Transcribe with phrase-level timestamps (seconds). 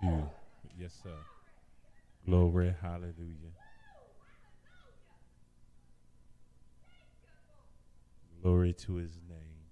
[0.00, 0.28] two.
[0.78, 1.16] Yes, sir.
[2.24, 3.54] Glory, hallelujah.
[8.42, 9.62] Glory to his name.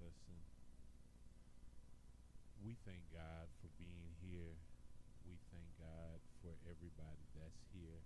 [0.00, 0.36] Listen,
[2.64, 4.56] we thank God for being here.
[5.24, 8.00] We thank God for everybody that's here.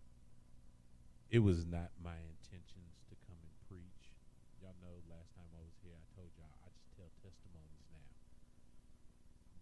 [1.30, 4.14] It was not my intentions to come and preach.
[4.62, 8.06] Y'all know last time I was here, I told y'all I just tell testimonies now.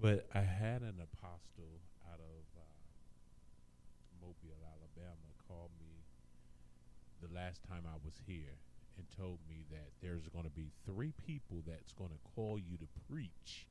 [0.03, 1.79] But I had an apostle
[2.11, 2.67] out of uh,
[4.21, 6.03] Mobile, Alabama, call me
[7.23, 8.59] the last time I was here
[8.99, 12.77] and told me that there's going to be three people that's going to call you
[12.79, 13.69] to preach.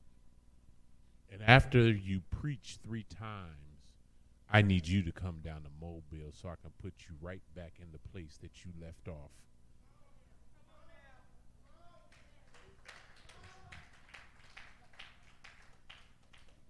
[1.29, 3.83] And after you preach three times,
[4.49, 7.73] I need you to come down to Mobile so I can put you right back
[7.81, 9.31] in the place that you left off.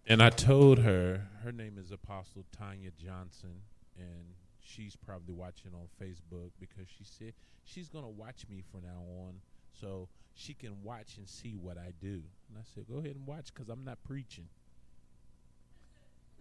[0.08, 3.62] And I told her, her name is Apostle Tanya Johnson,
[3.98, 8.82] and she's probably watching on Facebook because she said she's going to watch me from
[8.84, 9.36] now on
[9.80, 12.22] so she can watch and see what I do.
[12.50, 14.48] And I said, go ahead and watch because I'm not preaching.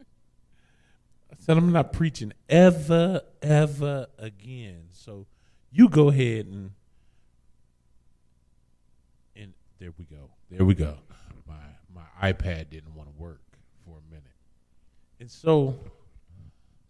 [0.01, 4.87] I said, I'm not preaching ever, ever again.
[4.91, 5.27] So
[5.71, 6.73] you go ahead and,
[9.37, 10.31] and there we go.
[10.51, 10.97] There we go.
[11.47, 11.55] My,
[11.95, 13.41] my iPad didn't want to work
[13.91, 14.33] for a minute.
[15.19, 15.79] And so,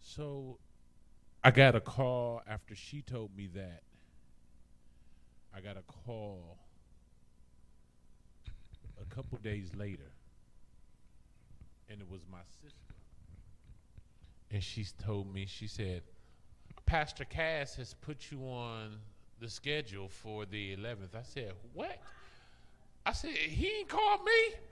[0.01, 0.57] so
[1.43, 3.81] I got a call after she told me that.
[5.53, 6.57] I got a call
[9.01, 10.11] a couple days later,
[11.89, 12.77] and it was my sister.
[14.49, 16.03] And she told me, she said,
[16.85, 18.97] Pastor Cass has put you on
[19.39, 21.15] the schedule for the 11th.
[21.17, 21.97] I said, What?
[23.05, 24.70] I said, He ain't called me.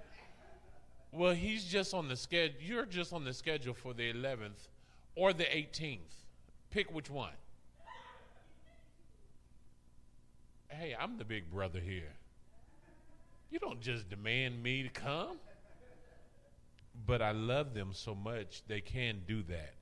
[1.11, 2.55] Well, he's just on the schedule.
[2.61, 4.67] You're just on the schedule for the 11th
[5.15, 5.99] or the 18th.
[6.69, 7.33] Pick which one.
[10.67, 12.13] Hey, I'm the big brother here.
[13.49, 15.37] You don't just demand me to come.
[17.05, 19.73] But I love them so much they can do that.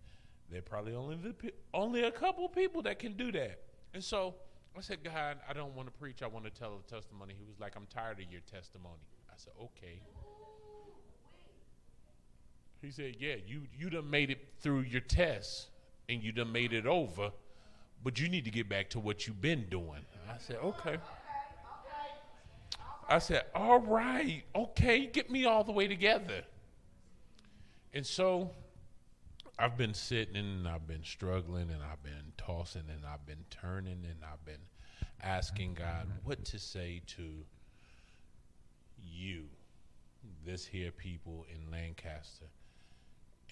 [0.49, 3.59] They're probably only the only a couple people that can do that.
[3.93, 4.35] And so
[4.77, 6.21] I said, God, I don't want to preach.
[6.21, 7.33] I want to tell a testimony.
[7.37, 9.01] He was like, I'm tired of your testimony.
[9.29, 9.99] I said, okay.
[12.87, 15.67] He said, yeah, you you done made it through your test
[16.07, 17.31] and you done made it over,
[18.01, 20.05] but you need to get back to what you've been doing.
[20.33, 20.97] I said, okay.
[23.09, 26.43] I said, all right, okay, get me all the way together.
[27.93, 28.51] And so
[29.59, 34.05] I've been sitting and I've been struggling and I've been tossing and I've been turning
[34.09, 34.63] and I've been
[35.21, 37.43] asking God what to say to
[39.03, 39.43] you,
[40.45, 42.45] this here people in Lancaster.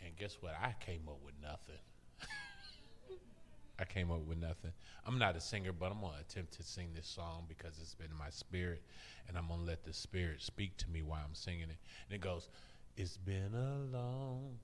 [0.03, 0.53] And guess what?
[0.61, 1.79] I came up with nothing.
[3.79, 4.71] I came up with nothing.
[5.05, 8.11] I'm not a singer, but I'm to attempt to sing this song because it's been
[8.11, 8.81] in my spirit,
[9.27, 11.77] and I'm to let the spirit speak to me while I'm singing it.
[12.07, 12.49] And it goes,
[12.97, 14.59] It's been a long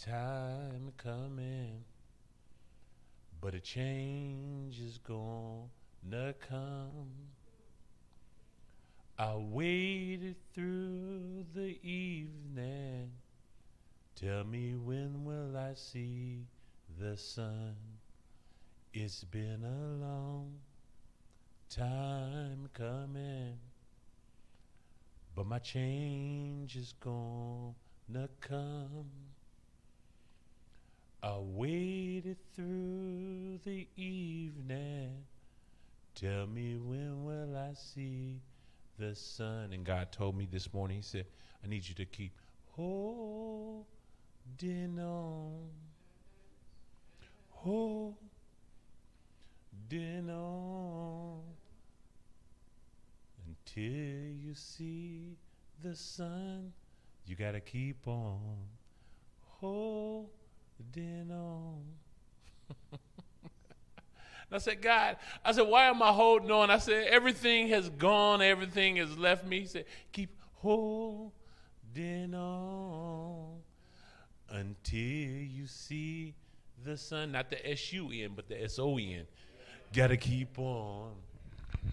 [0.00, 1.84] time coming,
[3.40, 4.98] but a change is
[6.10, 7.08] to come.
[9.18, 13.12] I waited through the evening.
[14.20, 16.46] Tell me when will I see
[17.00, 17.74] the sun?
[18.92, 20.60] It's been a long
[21.68, 23.58] time coming,
[25.34, 29.10] but my change is gonna come.
[31.20, 35.24] I waited through the evening.
[36.14, 38.40] Tell me when will I see
[38.96, 39.72] the sun?
[39.72, 41.26] And God told me this morning, He said,
[41.64, 42.38] I need you to keep
[42.76, 43.84] holding
[44.98, 45.68] on.
[47.50, 48.16] Holding
[50.30, 51.40] on
[53.46, 55.36] until you see
[55.82, 56.72] the sun.
[57.26, 58.56] You got to keep on
[59.60, 61.82] holding on.
[64.52, 66.70] I said, God, I said, why am I holding on?
[66.70, 69.60] I said, everything has gone, everything has left me.
[69.60, 71.32] He said, keep holding
[72.34, 73.62] on
[74.54, 76.34] until you see
[76.84, 79.26] the sun, not the S U N, but the S O N.
[79.92, 81.12] Gotta keep on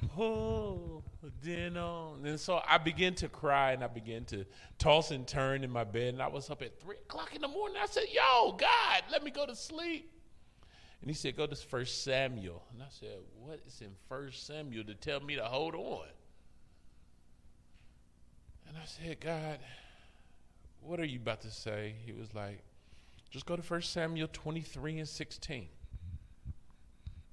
[0.10, 2.25] holding on.
[2.25, 4.46] And so I began to cry and I began to
[4.78, 6.13] toss and turn in my bed.
[6.13, 7.78] And I was up at three o'clock in the morning.
[7.81, 10.12] I said, Yo, God, let me go to sleep.
[11.02, 12.63] And he said, Go to First Samuel.
[12.74, 16.08] And I said, What is in First Samuel to tell me to hold on?
[18.68, 19.60] And I said, God,
[20.81, 21.95] What are you about to say?
[22.06, 22.63] He was like,
[23.30, 25.68] Just go to 1 Samuel 23 and 16.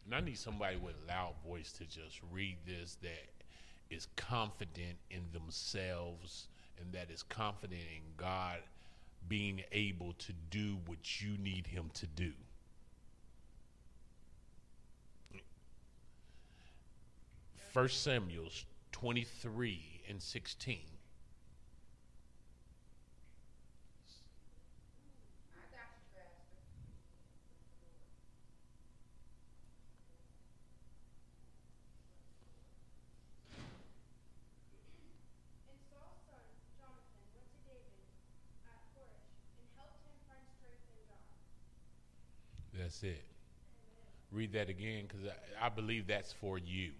[0.05, 3.29] And I need somebody with a loud voice to just read this that
[3.91, 6.49] is confident in themselves
[6.81, 8.59] and that is confident in God
[9.29, 12.33] being able to do what you need him to do.
[17.73, 18.49] First Samuel
[18.93, 20.79] 23 and 16.
[42.89, 43.23] That's it.
[44.33, 45.27] Read that again because
[45.61, 46.93] I, I, believe that's for you.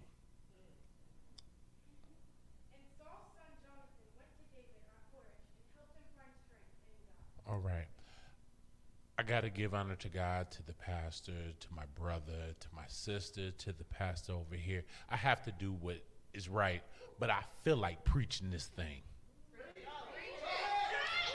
[7.49, 7.87] All right.
[9.17, 12.85] I got to give honor to God, to the pastor, to my brother, to my
[12.85, 14.83] sister, to the pastor over here.
[15.09, 15.97] I have to do what
[16.35, 16.83] is right,
[17.19, 19.01] but I feel like preaching this thing.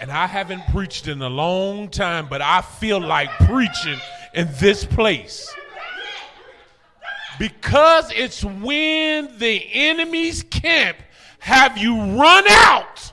[0.00, 3.98] And I haven't preached in a long time, but I feel like preaching
[4.34, 5.52] in this place.
[7.38, 10.98] Because it's when the enemy's camp
[11.40, 13.12] have you run out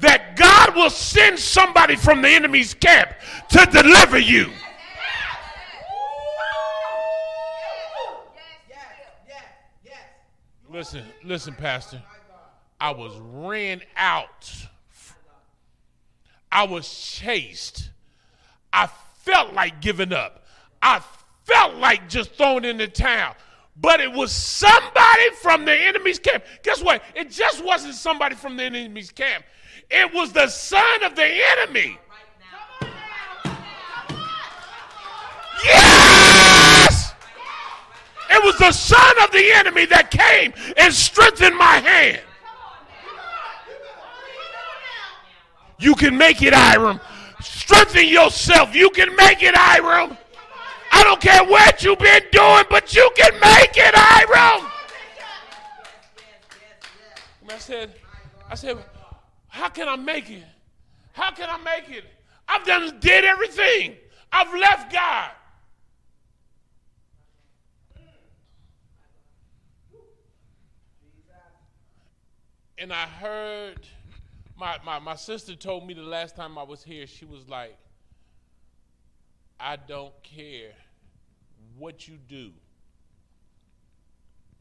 [0.00, 3.10] that God will send somebody from the enemy's camp
[3.50, 4.50] to deliver you.
[10.70, 12.02] Listen, listen, Pastor.
[12.80, 14.52] I was ran out.
[16.50, 17.90] I was chased.
[18.72, 18.88] I
[19.24, 20.44] felt like giving up.
[20.82, 21.02] I
[21.44, 23.34] felt like just throwing in the towel.
[23.76, 26.44] But it was somebody from the enemy's camp.
[26.62, 27.02] Guess what?
[27.14, 29.44] It just wasn't somebody from the enemy's camp.
[29.90, 31.26] It was the son of the
[31.58, 31.98] enemy.
[35.64, 37.14] Yes!
[38.30, 42.20] It was the son of the enemy that came and strengthened my hand.
[45.78, 47.00] You can make it, Hiram.
[47.64, 48.74] Strengthen yourself.
[48.74, 50.18] You can make it, Hiram.
[50.92, 54.70] I don't care what you've been doing, but you can make it, Hiram.
[57.48, 57.94] I said,
[58.50, 58.76] I said,
[59.48, 60.44] how can I make it?
[61.12, 62.04] How can I make it?
[62.46, 63.94] I've done did everything.
[64.30, 65.30] I've left God.
[72.76, 73.86] And I heard
[74.56, 77.76] my, my, my sister told me the last time I was here, she was like,
[79.58, 80.72] I don't care
[81.78, 82.50] what you do.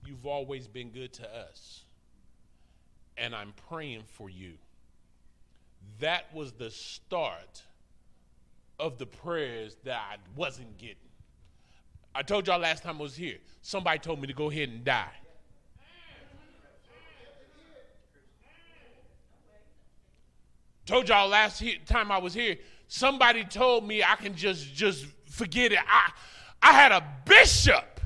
[0.05, 1.83] You've always been good to us.
[3.17, 4.53] And I'm praying for you.
[5.99, 7.61] That was the start
[8.79, 10.95] of the prayers that I wasn't getting.
[12.15, 14.83] I told y'all last time I was here, somebody told me to go ahead and
[14.83, 15.11] die.
[20.85, 22.57] Told y'all last he- time I was here,
[22.87, 25.79] somebody told me I can just just forget it.
[25.87, 26.11] I
[26.61, 28.01] I had a bishop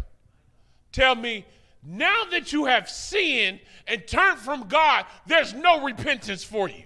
[0.92, 1.46] tell me,
[1.84, 6.84] now that you have sinned and turned from God, there's no repentance for you.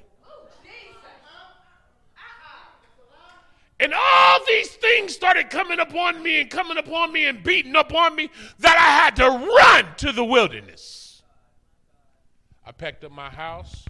[3.80, 8.16] And all these things started coming upon me and coming upon me and beating upon
[8.16, 11.24] me that I had to run to the wilderness.
[12.63, 13.86] I packed up my house.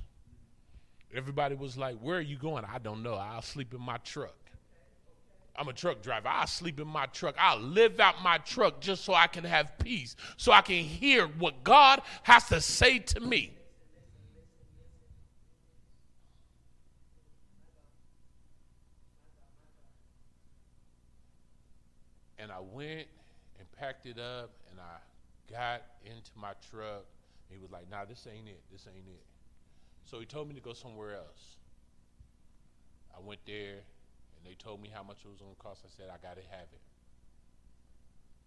[1.14, 2.66] Everybody was like, Where are you going?
[2.66, 3.16] I don't know.
[3.16, 4.36] I'll sleep in my truck.
[5.56, 6.30] I'm a truck driver.
[6.30, 7.36] I'll sleep in my truck.
[7.38, 11.28] I'll live out my truck just so I can have peace, so I can hear
[11.28, 13.58] what God has to say to me.
[22.40, 23.08] And I went
[23.60, 27.06] and packed it up and I got into my truck.
[27.50, 28.62] He was like, nah, this ain't it.
[28.72, 29.24] This ain't it.
[30.12, 31.56] So he told me to go somewhere else.
[33.16, 33.76] I went there,
[34.36, 35.84] and they told me how much it was going to cost.
[35.86, 36.82] I said, I got to have it.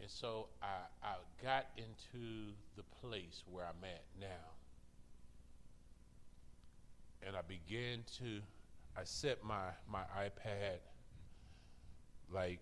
[0.02, 0.66] And so I,
[1.02, 4.26] I got into the place where I'm at now.
[7.26, 8.42] And I began to,
[8.94, 10.80] I set my, my iPad
[12.30, 12.60] like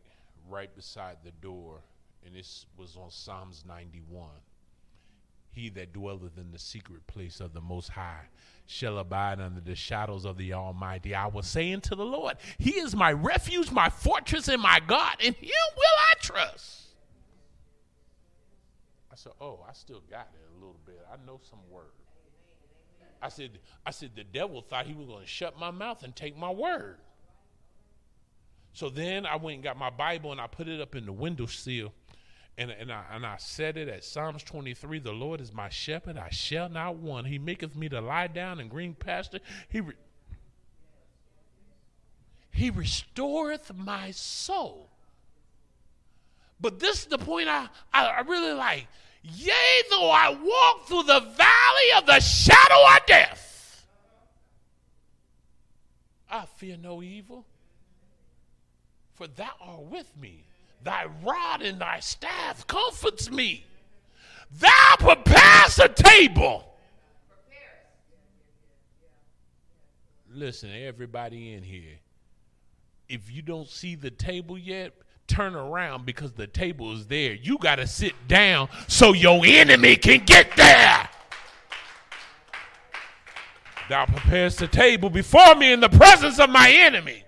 [0.49, 1.81] right beside the door,
[2.25, 4.29] and this was on Psalms 91.
[5.53, 8.29] He that dwelleth in the secret place of the Most High
[8.67, 11.15] shall abide under the shadows of the Almighty.
[11.15, 15.17] I was saying to the Lord, He is my refuge, my fortress, and my God.
[15.21, 16.81] In Him will I trust.
[19.13, 21.05] I said, Oh, I still got it a little bit.
[21.13, 21.93] I know some word.
[23.21, 26.17] I said, I said, the devil thought he was going to shut my mouth and
[26.17, 26.97] take my word.
[28.73, 31.13] So then I went and got my Bible and I put it up in the
[31.13, 31.93] windowsill.
[32.59, 36.19] And, and, I, and I said it at Psalms 23 The Lord is my shepherd,
[36.19, 37.27] I shall not want.
[37.27, 39.41] He maketh me to lie down in green pasture.
[39.69, 39.95] He, re-
[42.51, 44.91] he restoreth my soul.
[46.61, 48.87] But this is the point I, I, I really like.
[49.23, 53.87] Yea, though I walk through the valley of the shadow of death,
[56.31, 57.45] I fear no evil,
[59.15, 60.45] for thou art with me.
[60.85, 63.65] Thy rod and thy staff comforts me.
[64.59, 66.69] Thou preparest a table.
[70.35, 71.99] Listen, everybody in here,
[73.09, 74.95] if you don't see the table yet,
[75.27, 77.35] turn around because the table is there.
[77.35, 81.09] You got to sit down so your enemy can get there.
[83.89, 87.25] Thou preparest a table before me in the presence of my enemy.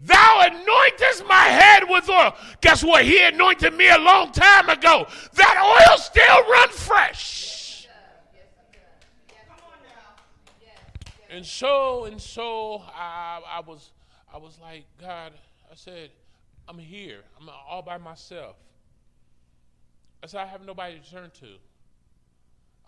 [0.00, 2.34] Thou anointest my head with oil.
[2.60, 3.04] Guess what?
[3.04, 5.06] He anointed me a long time ago.
[5.34, 7.88] That oil still run fresh.
[11.30, 13.90] And so and so I, I was
[14.32, 15.32] I was like, God,
[15.70, 16.10] I said,
[16.68, 17.20] I'm here.
[17.40, 18.56] I'm all by myself.
[20.22, 21.46] I said, I have nobody to turn to.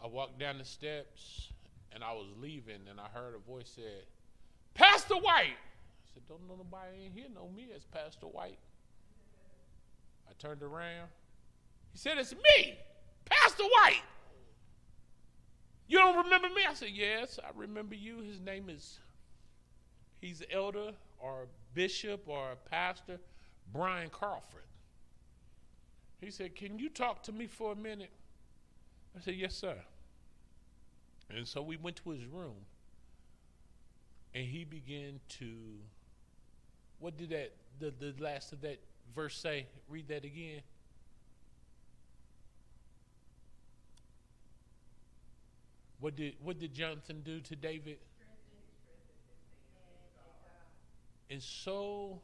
[0.03, 1.51] I walked down the steps
[1.93, 4.05] and I was leaving and I heard a voice said,
[4.75, 5.57] Pastor White.
[6.15, 8.59] Said, Don't know nobody in here know me as Pastor White.
[10.29, 11.09] I turned around.
[11.93, 12.79] He said, It's me,
[13.25, 14.03] Pastor White.
[15.89, 16.63] You don't remember me?
[16.69, 18.21] I said, Yes, I remember you.
[18.21, 18.99] His name is,
[20.21, 23.19] he's elder or bishop or pastor.
[23.73, 24.65] Brian Crawford.
[26.21, 28.11] He said, Can you talk to me for a minute?
[29.17, 29.77] I said, Yes, sir.
[31.29, 32.57] And so we went to his room
[34.35, 35.47] and he began to
[37.01, 38.79] what did that the, the last of that
[39.15, 39.67] verse say?
[39.89, 40.61] Read that again.
[45.99, 47.99] What did what did Jonathan do to David?
[51.31, 52.21] And so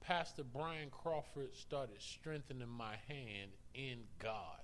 [0.00, 4.62] Pastor Brian Crawford started strengthening my hand in God.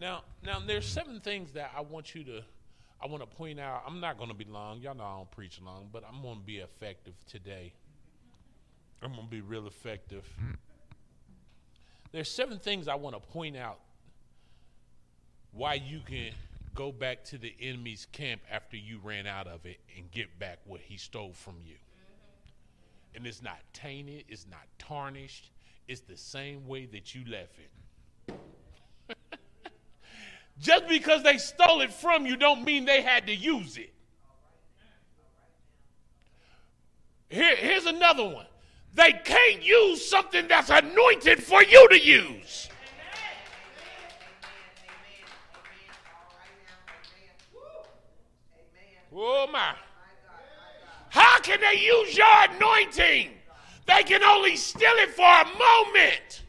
[0.00, 2.42] Now, now there's seven things that I want you to
[3.02, 3.82] I want to point out.
[3.86, 4.80] I'm not going to be long.
[4.80, 7.72] Y'all know I don't preach long, but I'm going to be effective today.
[9.02, 10.28] I'm going to be real effective.
[12.12, 13.80] There's seven things I want to point out
[15.52, 16.32] why you can
[16.74, 20.58] go back to the enemy's camp after you ran out of it and get back
[20.64, 21.74] what he stole from you
[23.14, 25.50] and it's not tainted, it's not tarnished.
[25.88, 28.34] It's the same way that you left it.
[30.58, 33.92] Just because they stole it from you don't mean they had to use it.
[37.28, 38.46] Here, here's another one.
[38.94, 42.68] They can't use something that's anointed for you to use.
[49.14, 49.74] Oh my.
[51.08, 53.30] How can they use your anointing?
[53.86, 56.42] They can only steal it for a moment.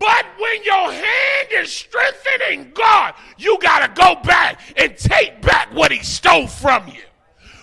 [0.00, 5.42] But when your hand is strengthened in God, you got to go back and take
[5.42, 7.02] back what He stole from you.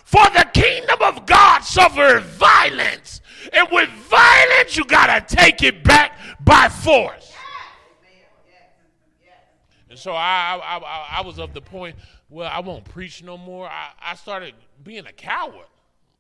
[0.06, 5.84] For the kingdom of God suffered violence, and with violence, you got to take it
[5.84, 7.34] back by force.
[9.90, 11.96] And so I, I, I, I was of the point
[12.30, 13.68] well, I won't preach no more.
[13.68, 14.54] I, I started
[14.84, 15.66] being a coward.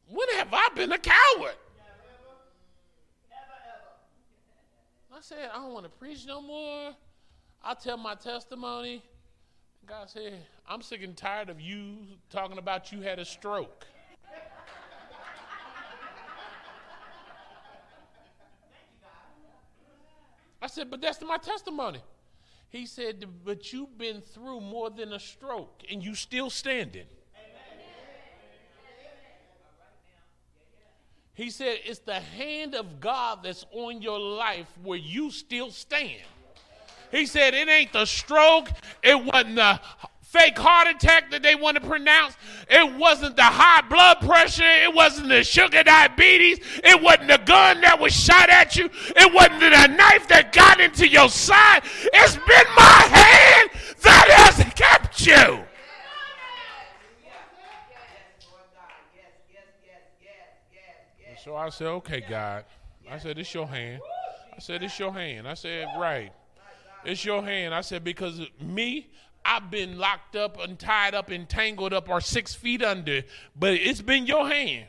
[0.09, 1.55] When have I been a coward?
[5.17, 6.91] I said, I don't want to preach no more.
[7.63, 9.01] I'll tell my testimony.
[9.88, 11.97] God said, I'm sick and tired of you
[12.29, 13.88] talking about you had a stroke.
[20.62, 22.01] I said, but that's my testimony.
[22.69, 27.07] He said, But you've been through more than a stroke and you still standing.
[31.38, 36.24] He said, It's the hand of God that's on your life where you still stand.
[37.12, 38.70] He said, It ain't the stroke,
[39.03, 39.79] it wasn't the
[40.24, 42.36] fake heart attack that they want to pronounce.
[42.67, 44.63] It wasn't the high blood pressure.
[44.63, 46.58] It wasn't the sugar diabetes.
[46.84, 48.89] It wasn't the gun that was shot at you.
[49.15, 51.84] It wasn't the knife that got into your side.
[51.86, 53.70] It's been my hand
[54.01, 55.63] that has kept you.
[61.48, 62.66] So I said, okay, God.
[63.10, 64.01] I said, it's your hand.
[64.54, 65.48] I said, it's your hand.
[65.48, 66.34] I said, right.
[67.06, 67.74] It's your hand.
[67.74, 69.08] I said, because me,
[69.46, 73.22] I've been locked up and tied up and tangled up or six feet under,
[73.58, 74.88] but it's been your hand.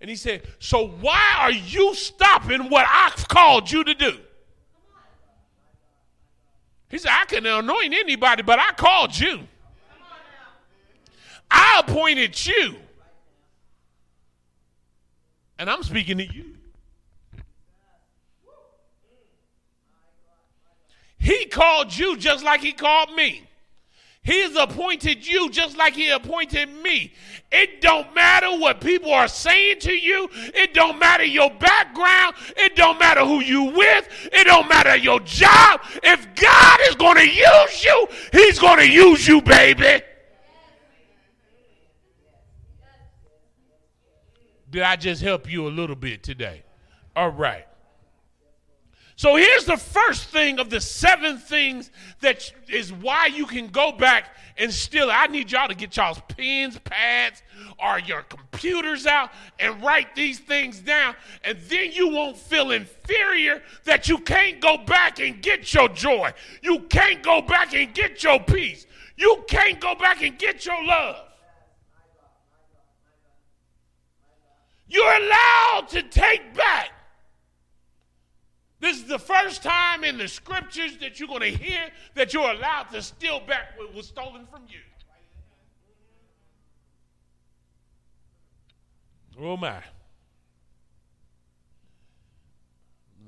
[0.00, 4.18] And he said, So why are you stopping what I've called you to do?
[6.90, 9.40] He said, I can anoint anybody, but I called you.
[11.50, 12.76] I appointed you.
[15.58, 16.54] And I'm speaking to you.
[21.18, 23.42] He called you just like he called me.
[24.22, 27.14] He's appointed you just like he appointed me.
[27.50, 30.28] It don't matter what people are saying to you.
[30.32, 32.34] It don't matter your background.
[32.56, 34.28] It don't matter who you with.
[34.32, 35.80] It don't matter your job.
[36.02, 40.02] If God is going to use you, he's going to use you, baby.
[44.70, 46.62] Did I just help you a little bit today?
[47.16, 47.66] All right.
[49.18, 53.90] So here's the first thing of the seven things that is why you can go
[53.90, 55.10] back and still.
[55.10, 57.42] I need y'all to get y'all's pens, pads,
[57.82, 61.16] or your computers out and write these things down.
[61.42, 66.32] And then you won't feel inferior that you can't go back and get your joy.
[66.62, 68.86] You can't go back and get your peace.
[69.16, 71.27] You can't go back and get your love.
[74.88, 76.90] You're allowed to take back
[78.80, 82.48] this is the first time in the scriptures that you're going to hear that you're
[82.50, 84.78] allowed to steal back what was stolen from you.
[89.40, 89.82] Oh my.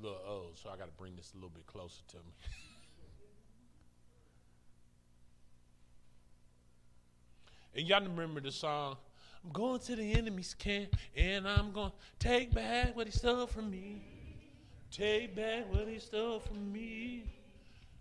[0.01, 2.23] Little old, so I got to bring this a little bit closer to me.
[7.75, 8.97] and y'all remember the song,
[9.43, 13.47] I'm going to the enemy's camp and I'm going to take back what he stole
[13.47, 14.01] from me.
[14.91, 17.23] Take back what he stole from me.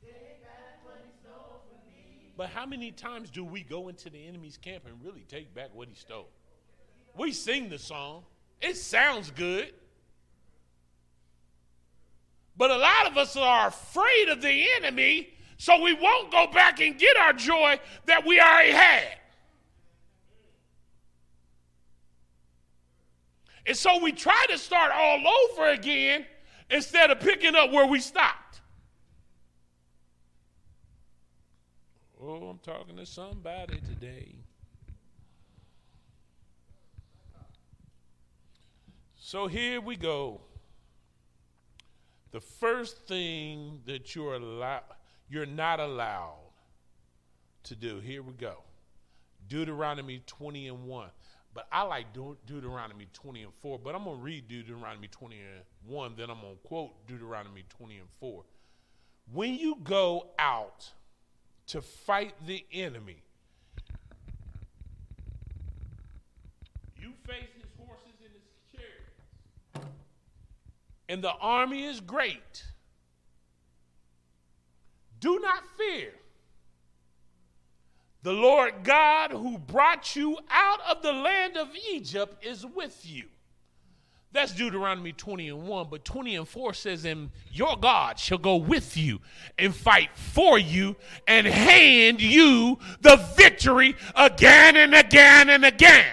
[0.02, 2.32] Take back what he stole from me.
[2.36, 5.70] But how many times do we go into the enemy's camp and really take back
[5.72, 6.28] what he stole?
[7.16, 8.24] We sing the song,
[8.60, 9.72] it sounds good.
[12.56, 16.80] But a lot of us are afraid of the enemy, so we won't go back
[16.80, 19.19] and get our joy that we already had.
[23.66, 26.26] And so we try to start all over again
[26.70, 28.60] instead of picking up where we stopped.
[32.22, 34.34] Oh, I'm talking to somebody today.
[39.16, 40.40] So here we go.
[42.32, 44.82] The first thing that you're allowed,
[45.28, 46.50] you're not allowed
[47.64, 48.00] to do.
[48.00, 48.56] Here we go.
[49.48, 51.10] Deuteronomy 20 and 1.
[51.52, 55.36] But I like De- Deuteronomy 20 and 4, but I'm going to read Deuteronomy 20
[55.36, 58.44] and 1, then I'm going to quote Deuteronomy 20 and 4.
[59.32, 60.90] When you go out
[61.68, 63.22] to fight the enemy,
[67.00, 69.90] you face his horses and his chariots,
[71.08, 72.64] and the army is great.
[75.18, 76.12] Do not fear
[78.22, 83.24] the Lord God who brought you out of the land of Egypt is with you.
[84.32, 85.86] That's Deuteronomy 20 and 1.
[85.90, 89.20] But 20 and 4 says, And your God shall go with you
[89.58, 90.94] and fight for you
[91.26, 96.06] and hand you the victory again and again and again.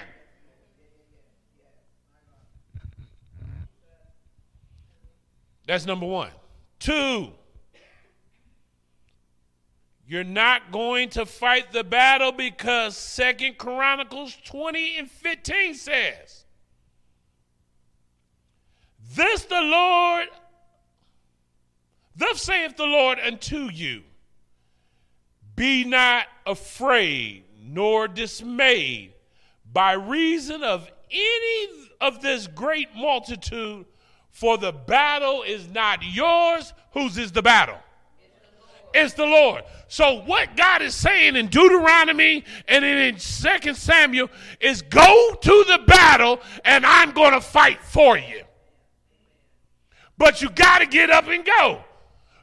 [5.68, 6.30] That's number one.
[6.80, 7.34] Two,
[10.08, 16.46] you're not going to fight the battle because Second Chronicles 20 and 15 says,
[19.14, 20.28] This the Lord,
[22.16, 24.04] thus saith the Lord unto you,
[25.58, 29.12] Be not afraid nor dismayed
[29.74, 31.68] by reason of any
[32.00, 33.86] of this great multitude,
[34.32, 36.72] for the battle is not yours.
[36.94, 37.80] Whose is the battle?
[38.98, 39.64] Is the Lord.
[39.88, 44.30] So what God is saying in Deuteronomy and in Second Samuel
[44.60, 48.44] is go to the battle and I'm going to fight for you.
[50.18, 51.84] But you got to get up and go.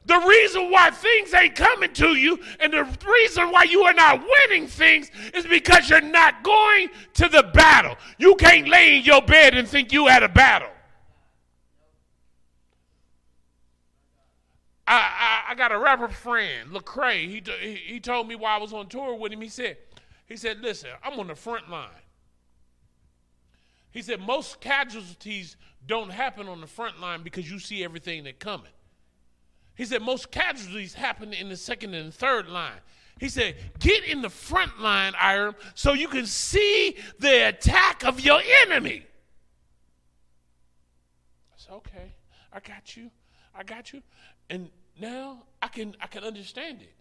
[0.06, 4.22] The reason why things ain't coming to you and the reason why you are not
[4.22, 7.96] winning things is because you're not going to the battle.
[8.18, 10.68] You can't lay in your bed and think you had a battle.
[14.86, 17.28] I, I, I got a rapper friend, Lecrae.
[17.28, 19.78] He, he, he told me while I was on tour with him, he said,
[20.26, 21.88] he said, listen, I'm on the front line.
[23.90, 28.38] He said, most casualties don't happen on the front line because you see everything that
[28.38, 28.72] coming.
[29.74, 32.80] He said, most casualties happen in the second and third line.
[33.20, 38.20] He said, Get in the front line, Hiram, so you can see the attack of
[38.20, 39.06] your enemy.
[41.52, 42.14] I said, Okay,
[42.52, 43.10] I got you.
[43.54, 44.02] I got you.
[44.50, 46.94] And now I can I can understand it.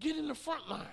[0.00, 0.86] Get in the front line.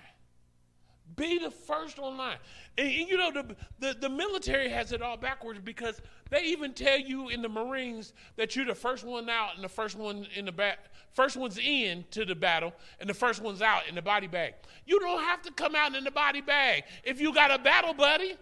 [1.15, 2.37] Be the first online.
[2.77, 6.01] And, and, you know, the, the, the military has it all backwards because
[6.31, 9.69] they even tell you in the Marines that you're the first one out and the
[9.69, 10.79] first one in the back,
[11.13, 14.55] first one's in to the battle and the first one's out in the body bag.
[14.87, 17.93] You don't have to come out in the body bag if you got a battle
[17.93, 18.25] buddy.
[18.25, 18.37] Amen.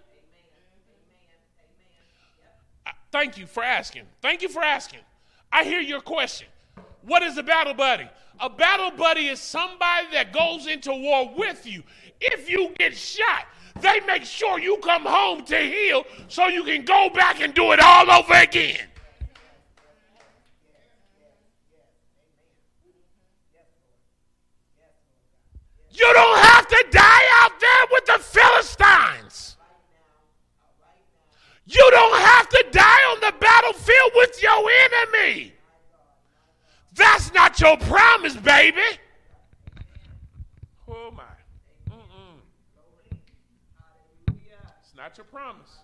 [2.87, 2.95] Amen.
[3.11, 4.03] Thank you for asking.
[4.21, 5.01] Thank you for asking.
[5.51, 6.47] I hear your question.
[7.05, 8.09] What is a battle buddy?
[8.39, 11.83] A battle buddy is somebody that goes into war with you.
[12.19, 13.45] If you get shot,
[13.81, 17.71] they make sure you come home to heal so you can go back and do
[17.73, 18.87] it all over again.
[25.91, 29.57] You don't have to die out there with the Philistines.
[31.65, 35.52] You don't have to die on the battlefield with your enemy.
[36.95, 38.81] That's not your promise, baby.
[40.87, 41.23] Oh my.
[44.81, 45.79] It's not your promise.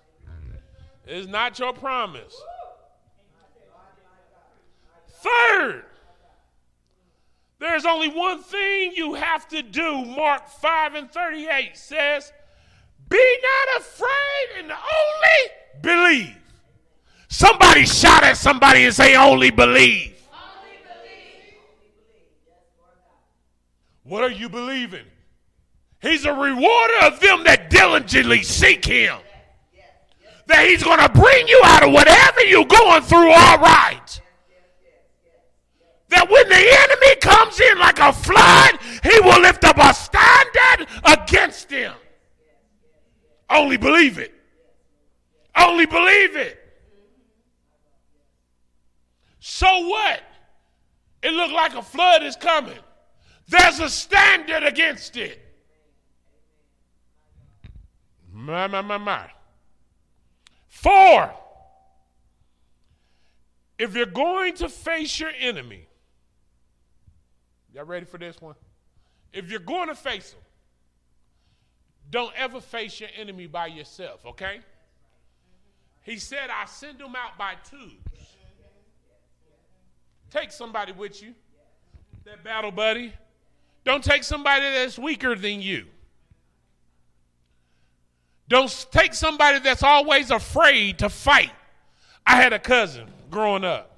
[1.06, 2.36] It's not your promise.
[5.08, 5.84] Third,
[7.60, 10.06] there's only one thing you have to do.
[10.06, 12.32] Mark 5 and 38 says,
[13.10, 16.38] Be not afraid and only believe.
[17.28, 20.16] Somebody shout at somebody and say, Only believe.
[24.10, 25.06] What are you believing?
[26.02, 29.20] He's a rewarder of them that diligently seek him.
[30.48, 34.22] That he's going to bring you out of whatever you're going through all right.
[36.10, 40.88] That when the enemy comes in like a flood, he will lift up a standard
[41.06, 41.94] against him.
[43.48, 44.34] Only believe it.
[45.56, 46.58] Only believe it.
[49.40, 50.22] So what?
[51.22, 52.80] It looked like a flood is coming.
[53.50, 55.42] There's a standard against it.
[58.32, 59.28] My, my, my, my.
[60.68, 61.34] Four,
[63.80, 65.88] if you're going to face your enemy,
[67.74, 68.56] y'all ready for this one?
[69.34, 70.42] If you're going to face them,
[72.12, 74.60] don't ever face your enemy by yourself, okay?
[76.04, 77.92] He said, I send them out by twos.
[80.30, 81.34] Take somebody with you,
[82.26, 83.14] that battle buddy.
[83.90, 85.88] Don't take somebody that's weaker than you.
[88.48, 91.50] Don't take somebody that's always afraid to fight.
[92.24, 93.90] I had a cousin growing up.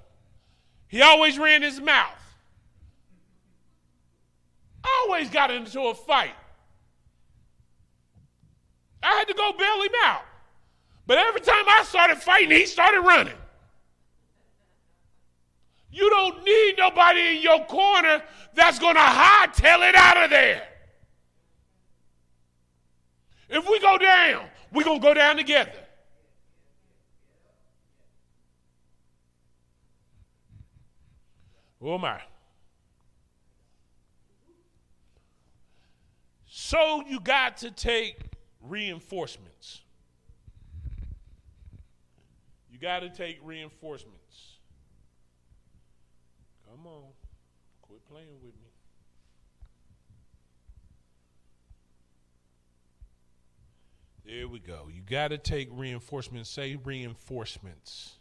[0.87, 2.23] He always ran his mouth.
[5.01, 6.35] Always got into a fight.
[9.03, 10.23] I had to go bail him out.
[11.05, 13.40] But every time I started fighting, he started running.
[15.91, 18.21] You don't need nobody in your corner
[18.53, 20.63] that's going to hightail it out of there.
[23.49, 25.71] If we go down, we're going to go down together.
[31.81, 32.21] Oh my.
[36.45, 38.17] So you got to take
[38.61, 39.81] reinforcements.
[42.71, 44.20] You got to take reinforcements.
[46.91, 47.03] On.
[47.81, 48.71] Quit playing with me.
[54.25, 54.89] There we go.
[54.93, 56.49] You got to take reinforcements.
[56.49, 58.17] Say reinforcements.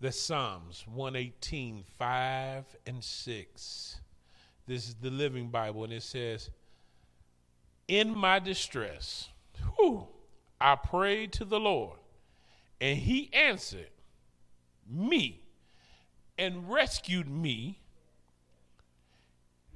[0.00, 4.00] The Psalms 118, 5 and 6.
[4.66, 6.50] This is the Living Bible, and it says,
[7.88, 9.30] In my distress,
[9.76, 10.06] whew,
[10.60, 11.98] I prayed to the Lord,
[12.80, 13.90] and he answered
[14.88, 15.42] me
[16.36, 17.78] and rescued me.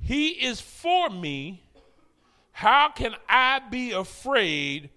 [0.00, 1.62] He is for me
[2.52, 4.90] how can I be afraid?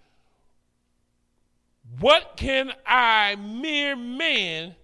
[1.99, 4.75] What can I, mere man,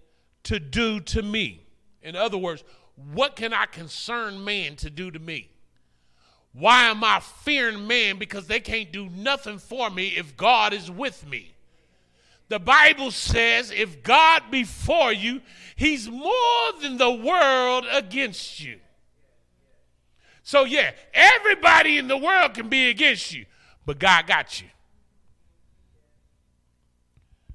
[0.44, 1.66] to do to me?
[2.02, 2.64] In other words,
[3.12, 5.50] what can I concern man to do to me?
[6.52, 8.18] Why am I fearing man?
[8.18, 11.51] Because they can't do nothing for me if God is with me.
[12.52, 15.40] The Bible says, if God be for you,
[15.74, 18.78] he's more than the world against you.
[20.42, 23.46] So, yeah, everybody in the world can be against you,
[23.86, 24.66] but God got you.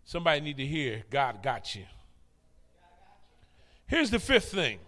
[0.04, 1.84] Somebody need to hear, God got you.
[3.86, 4.80] Here's the fifth thing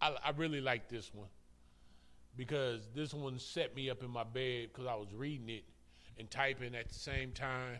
[0.00, 1.26] I, I, really like this one
[2.36, 5.64] because this one set me up in my bed because I was reading it
[6.18, 7.78] and typing at the same time.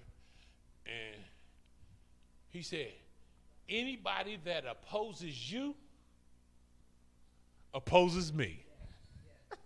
[0.86, 1.22] And
[2.48, 2.92] he said,
[3.68, 5.74] anybody that opposes you
[7.74, 8.64] opposes me.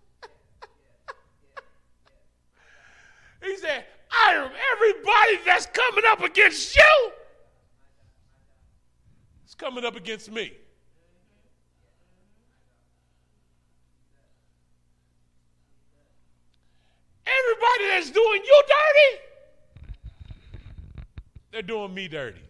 [3.43, 7.11] he said, I am everybody that's coming up against you.
[9.45, 10.51] It's coming up against me.
[17.25, 19.21] Everybody that's doing you dirty,
[21.61, 22.41] they're doing me dirty.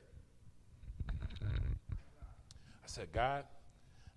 [1.10, 3.44] I said, God,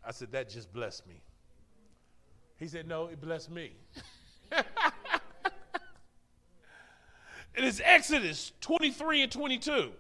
[0.07, 1.21] I said, that just blessed me.
[2.59, 3.73] He said, no, it blessed me.
[4.53, 4.65] it
[7.65, 9.91] is Exodus 23 and 22.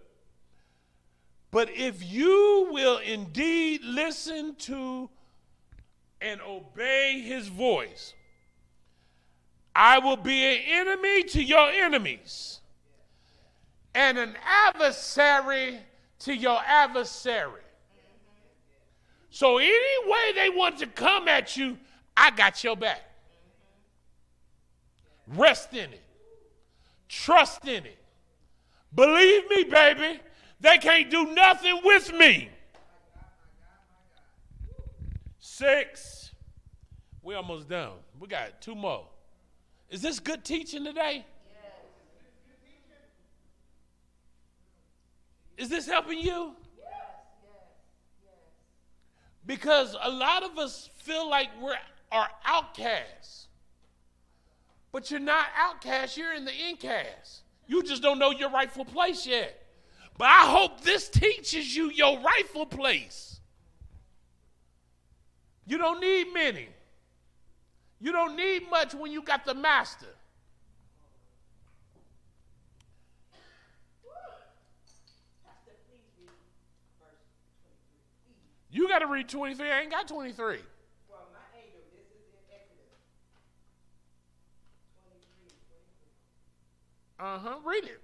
[1.50, 5.10] But if you will indeed listen to
[6.20, 8.14] and obey his voice,
[9.74, 12.60] I will be an enemy to your enemies
[13.94, 14.34] and an
[14.66, 15.78] adversary
[16.20, 17.60] to your adversary.
[19.30, 19.70] So, any
[20.06, 21.76] way they want to come at you,
[22.16, 23.02] I got your back.
[25.26, 26.02] Rest in it,
[27.08, 27.98] trust in it.
[28.94, 30.20] Believe me, baby,
[30.60, 32.48] they can't do nothing with me.
[35.40, 36.30] Six.
[37.22, 37.92] we almost done.
[38.18, 39.06] We got two more.
[39.90, 41.24] Is this good teaching today?
[45.56, 46.54] Is this helping you?
[46.76, 46.88] Yes.
[49.46, 51.76] Because a lot of us feel like we're
[52.14, 53.48] are outcasts.
[54.92, 57.40] But you're not outcast, you're in the incast.
[57.66, 59.60] You just don't know your rightful place yet.
[60.16, 63.40] But I hope this teaches you your rightful place.
[65.66, 66.68] You don't need many.
[68.00, 70.14] You don't need much when you got the master.
[78.74, 79.70] You got to read 23.
[79.70, 80.56] I ain't got 23.
[87.20, 87.54] Uh huh.
[87.64, 88.00] Read it.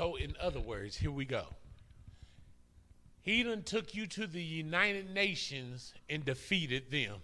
[0.00, 1.44] So, in other words, here we go.
[3.20, 7.16] He done took you to the United Nations and defeated them.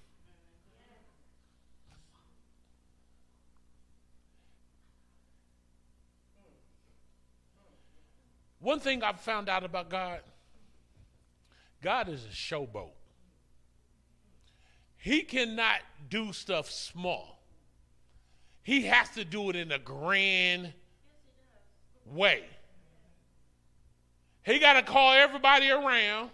[8.61, 10.21] One thing I've found out about God
[11.81, 12.91] God is a showboat.
[14.99, 17.41] He cannot do stuff small,
[18.63, 20.75] He has to do it in a grand
[22.05, 22.45] way.
[24.47, 26.31] He got to call everybody around.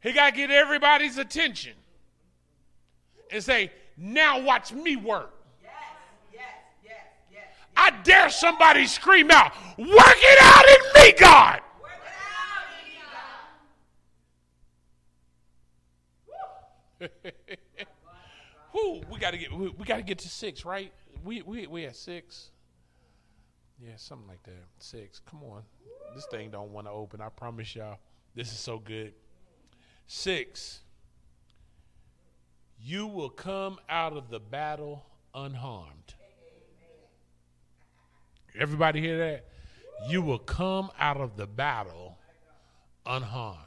[0.00, 1.74] He got to get everybody's attention
[3.30, 5.34] and say, now watch me work.
[7.76, 11.60] I dare somebody scream out, work it out in me, God.
[18.74, 20.92] Whoo, we got to get we, we got to get to six, right?
[21.24, 22.51] We we we at six.
[23.84, 24.64] Yeah, something like that.
[24.78, 25.20] Six.
[25.28, 25.62] Come on.
[26.14, 27.20] This thing don't want to open.
[27.20, 27.98] I promise y'all.
[28.34, 29.12] This is so good.
[30.06, 30.80] Six.
[32.80, 36.14] You will come out of the battle unharmed.
[38.58, 39.46] Everybody hear that?
[40.08, 42.18] You will come out of the battle
[43.06, 43.58] unharmed.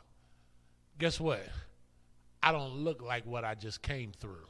[0.97, 1.45] Guess what?
[2.41, 4.47] I don't look like what I just came through.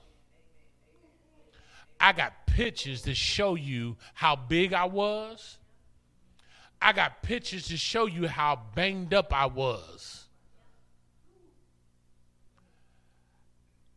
[2.05, 5.57] I got pictures to show you how big I was.
[6.79, 10.25] I got pictures to show you how banged up I was.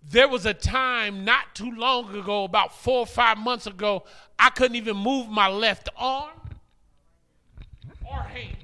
[0.03, 4.05] There was a time not too long ago, about four or five months ago,
[4.39, 6.31] I couldn't even move my left arm
[8.11, 8.57] or hand.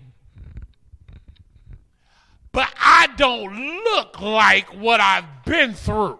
[2.50, 3.54] But I don't
[3.94, 6.18] look like what I've been through.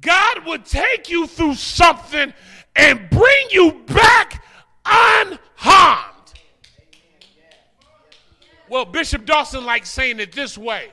[0.00, 2.32] God would take you through something
[2.76, 4.44] and bring you back
[4.84, 6.14] unharmed.
[8.68, 10.90] Well, Bishop Dawson likes saying it this way.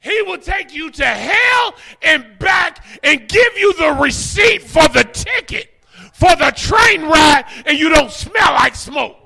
[0.00, 5.04] He will take you to hell and back and give you the receipt for the
[5.04, 5.70] ticket
[6.12, 9.23] for the train ride and you don't smell like smoke.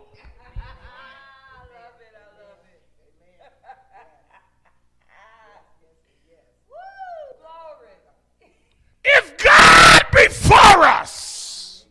[9.17, 11.85] If God be for us,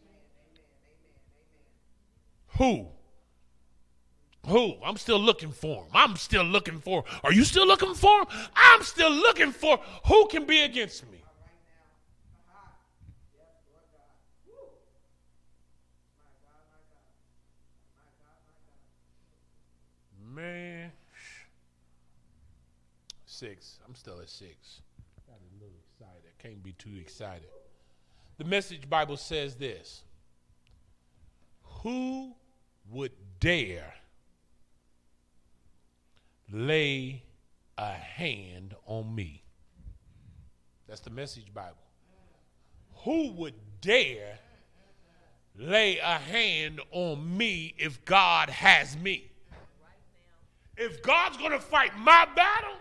[2.58, 2.88] who?
[4.46, 4.76] Who?
[4.84, 5.92] I'm still looking for him.
[5.94, 7.04] I'm still looking for.
[7.24, 8.28] Are you still looking for him?
[8.56, 11.18] I'm still looking for who can be against me.
[20.34, 20.92] Man,
[23.26, 23.80] six.
[23.88, 24.82] I'm still at six.
[26.00, 26.32] Excited.
[26.40, 27.50] Can't be too excited.
[28.38, 30.04] The Message Bible says this
[31.82, 32.36] Who
[32.90, 33.94] would dare
[36.52, 37.24] lay
[37.78, 39.44] a hand on me?
[40.88, 41.78] That's the Message Bible.
[43.04, 44.38] Who would dare
[45.56, 49.32] lay a hand on me if God has me?
[50.78, 52.76] If God's going to fight my battle,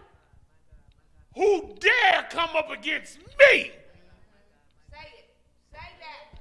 [1.37, 3.27] who dare come up against me?
[3.45, 5.29] Say it.
[5.71, 6.41] Say that.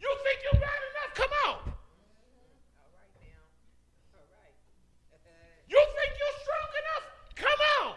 [0.00, 1.14] You think you're bad enough?
[1.14, 1.54] Come on.
[1.54, 4.16] All right now.
[4.16, 4.54] All right.
[5.68, 7.04] you think you're strong enough?
[7.36, 7.94] Come on.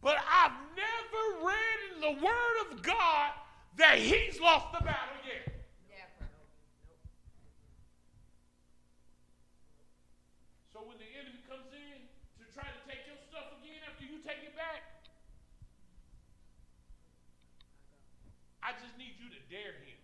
[0.00, 3.32] But I've never read in the Word of God
[3.76, 5.58] that He's lost the battle yet.
[18.68, 19.96] I just need you to dare him.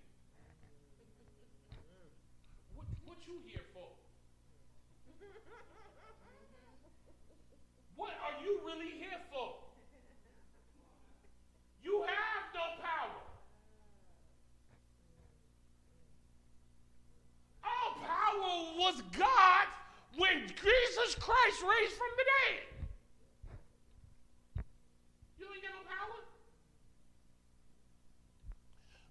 [2.72, 3.92] What, what you here for?
[7.96, 9.60] What are you really here for?
[11.84, 13.20] You have no power.
[17.68, 19.66] All power was God
[20.16, 22.60] when Jesus Christ raised from the dead.
[25.38, 26.20] You ain't got no power.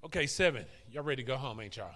[0.05, 0.65] Okay, seven.
[0.91, 1.95] Y'all ready to go home, ain't y'all?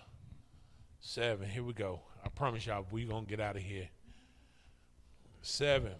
[1.00, 1.50] Seven.
[1.50, 2.02] Here we go.
[2.24, 3.90] I promise y'all, we gonna get out of here.
[5.42, 5.94] Seven.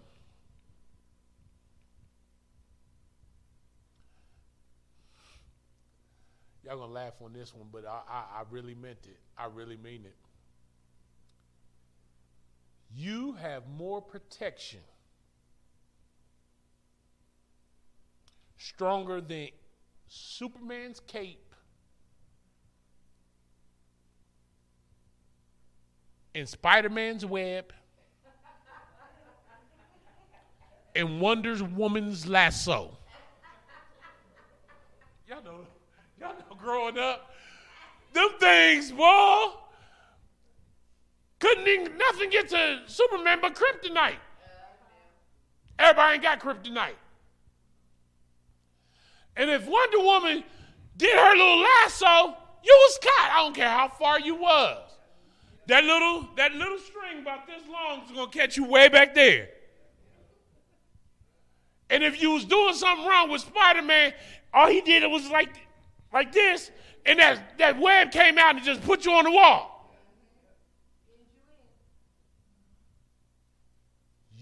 [6.64, 9.16] Y'all gonna laugh on this one, but I, I, I really meant it.
[9.38, 10.14] I really mean it.
[12.94, 14.80] You have more protection,
[18.56, 19.48] stronger than
[20.08, 21.54] Superman's cape
[26.34, 27.72] and Spider Man's web,
[30.94, 32.96] and Wonder Woman's lasso.
[35.28, 35.66] Y'all know,
[36.18, 37.30] y'all know growing up,
[38.12, 39.50] them things, boy,
[41.38, 44.16] couldn't even, nothing get to Superman but kryptonite.
[45.78, 46.96] Everybody ain't got kryptonite.
[49.36, 50.42] And if Wonder Woman
[50.96, 53.30] did her little lasso, you was caught.
[53.32, 54.90] I don't care how far you was.
[55.68, 59.48] That little, that little string about this long is gonna catch you way back there.
[61.90, 64.12] And if you was doing something wrong with Spider-Man,
[64.52, 65.50] all he did was like,
[66.12, 66.70] like this,
[67.06, 69.77] and that, that web came out and just put you on the wall.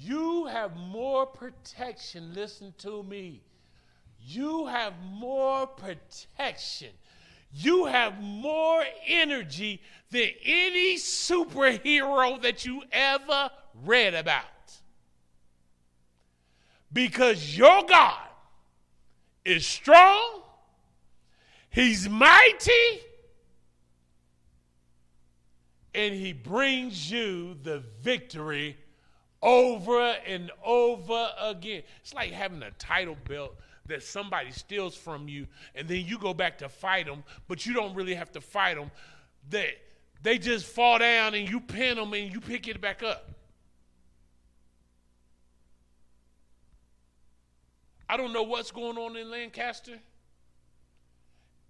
[0.07, 2.33] You have more protection.
[2.35, 3.43] Listen to me.
[4.21, 6.91] You have more protection
[7.59, 9.81] you have more energy
[10.11, 13.51] than any superhero that you ever
[13.85, 14.45] read about.
[16.93, 18.29] Because your God
[19.45, 20.43] is strong,
[21.71, 23.01] He's mighty,
[25.95, 28.77] and He brings you the victory
[29.47, 31.85] over and over again.
[32.03, 33.55] It's like having a title belt
[33.87, 37.73] that somebody steals from you and then you go back to fight them, but you
[37.73, 38.91] don't really have to fight them.
[39.51, 39.71] That
[40.23, 43.31] they just fall down and you pin them and you pick it back up.
[48.09, 49.99] I don't know what's going on in Lancaster.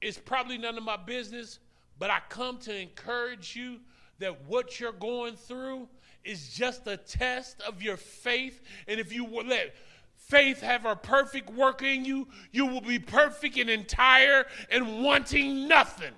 [0.01, 1.59] It's probably none of my business,
[1.99, 3.81] but I come to encourage you
[4.19, 5.89] that what you're going through
[6.27, 8.61] is just a test of your faith.
[8.89, 9.75] And if you will let
[10.17, 15.69] faith have a perfect work in you, you will be perfect and entire and wanting
[15.69, 16.13] nothing.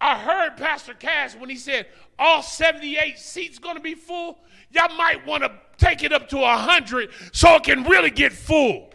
[0.00, 1.86] I heard Pastor Cass when he said
[2.18, 4.38] all 78 seats going to be full.
[4.72, 8.90] Y'all might want to take it up to 100 so it can really get full.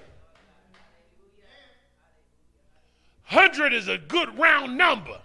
[3.29, 5.17] 100 is a good round number.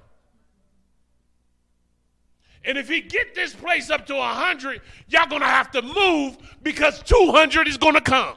[2.64, 6.36] And if he get this place up to 100, y'all going to have to move
[6.62, 8.36] because 200 is going to come.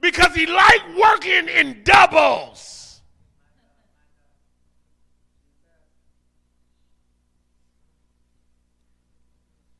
[0.00, 3.00] Because he like working in doubles.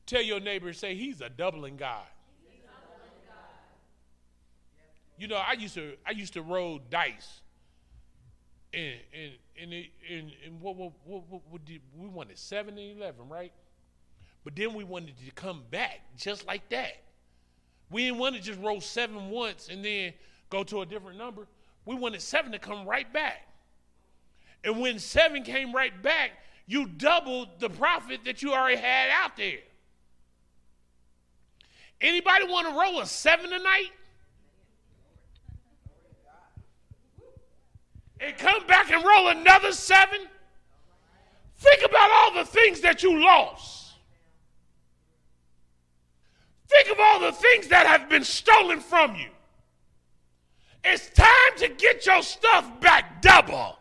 [0.05, 2.05] Tell your neighbor, say he's a doubling God.
[5.17, 7.41] You know, I used to I used to roll dice
[8.77, 12.97] and and and it, and, and what, what, what, what did, we wanted seven and
[12.97, 13.51] eleven, right?
[14.43, 17.01] But then we wanted to come back just like that.
[17.89, 20.13] We didn't want to just roll seven once and then
[20.49, 21.47] go to a different number.
[21.85, 23.47] We wanted seven to come right back.
[24.63, 26.31] And when seven came right back,
[26.65, 29.59] you doubled the profit that you already had out there.
[31.99, 33.89] Anybody want to roll a seven tonight?
[38.19, 40.19] And come back and roll another seven?
[41.57, 43.93] Think about all the things that you lost.
[46.67, 49.29] Think of all the things that have been stolen from you.
[50.83, 53.77] It's time to get your stuff back double.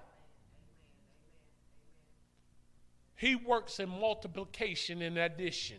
[3.16, 5.78] He works in multiplication and addition.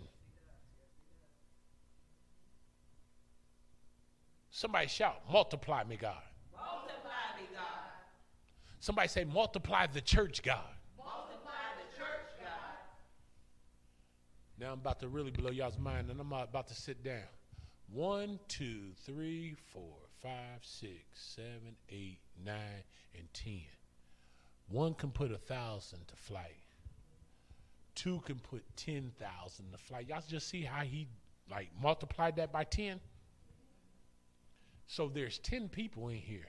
[4.49, 6.26] Somebody shout, multiply me, God.
[8.79, 10.59] Somebody say, multiply the church, God.
[10.97, 12.77] Multiply the church, God.
[14.59, 17.27] Now I'm about to really blow y'all's mind, and I'm about to sit down.
[17.91, 22.83] One, two, three, four, five, six, seven, eight, nine,
[23.17, 23.61] and ten.
[24.69, 26.63] One can put a thousand to flight.
[27.95, 30.07] Two can put ten thousand to flight.
[30.09, 31.07] Y'all just see how he
[31.49, 32.99] like multiplied that by ten.
[34.85, 36.47] So there's ten people in here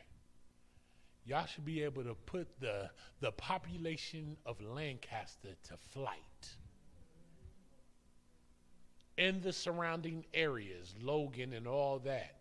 [1.28, 2.88] y'all should be able to put the,
[3.20, 6.16] the population of Lancaster to flight.
[9.18, 12.36] In the surrounding areas, Logan and all that.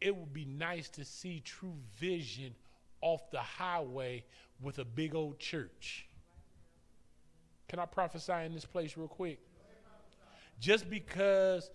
[0.00, 2.54] It would be nice to see true vision
[3.00, 4.24] off the highway
[4.60, 6.08] with a big old church.
[7.68, 9.38] Can I prophesy in this place real quick?
[10.58, 11.70] Just because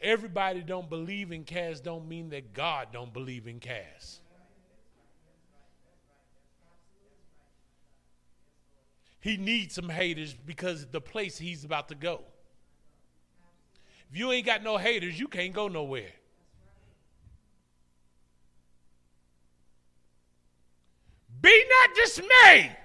[0.00, 4.20] everybody don't believe in Cass don't mean that God don't believe in Cass.
[9.26, 12.22] He needs some haters because the place he's about to go.
[14.08, 16.12] If you ain't got no haters, you can't go nowhere.
[21.40, 22.76] Be not dismayed.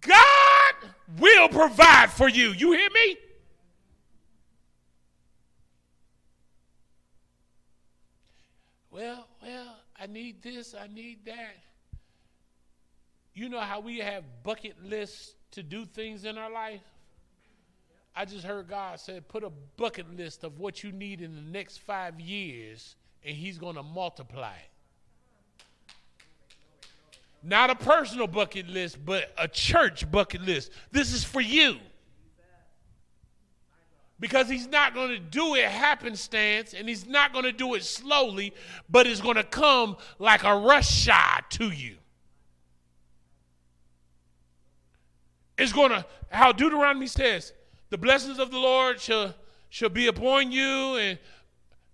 [0.00, 0.74] God
[1.20, 2.48] will provide for you.
[2.48, 3.16] You hear me?
[8.90, 11.65] Well, well, I need this, I need that.
[13.36, 16.80] You know how we have bucket lists to do things in our life?
[18.14, 21.42] I just heard God said, put a bucket list of what you need in the
[21.42, 24.56] next five years, and He's going to multiply.
[27.42, 30.72] Not a personal bucket list, but a church bucket list.
[30.90, 31.76] This is for you.
[34.18, 37.84] Because he's not going to do it happenstance and he's not going to do it
[37.84, 38.54] slowly,
[38.88, 41.96] but it's going to come like a rush shot to you.
[45.58, 47.52] Is going to, how Deuteronomy says,
[47.90, 49.34] the blessings of the Lord shall,
[49.68, 51.18] shall be upon you and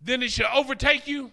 [0.00, 1.30] then it shall overtake you.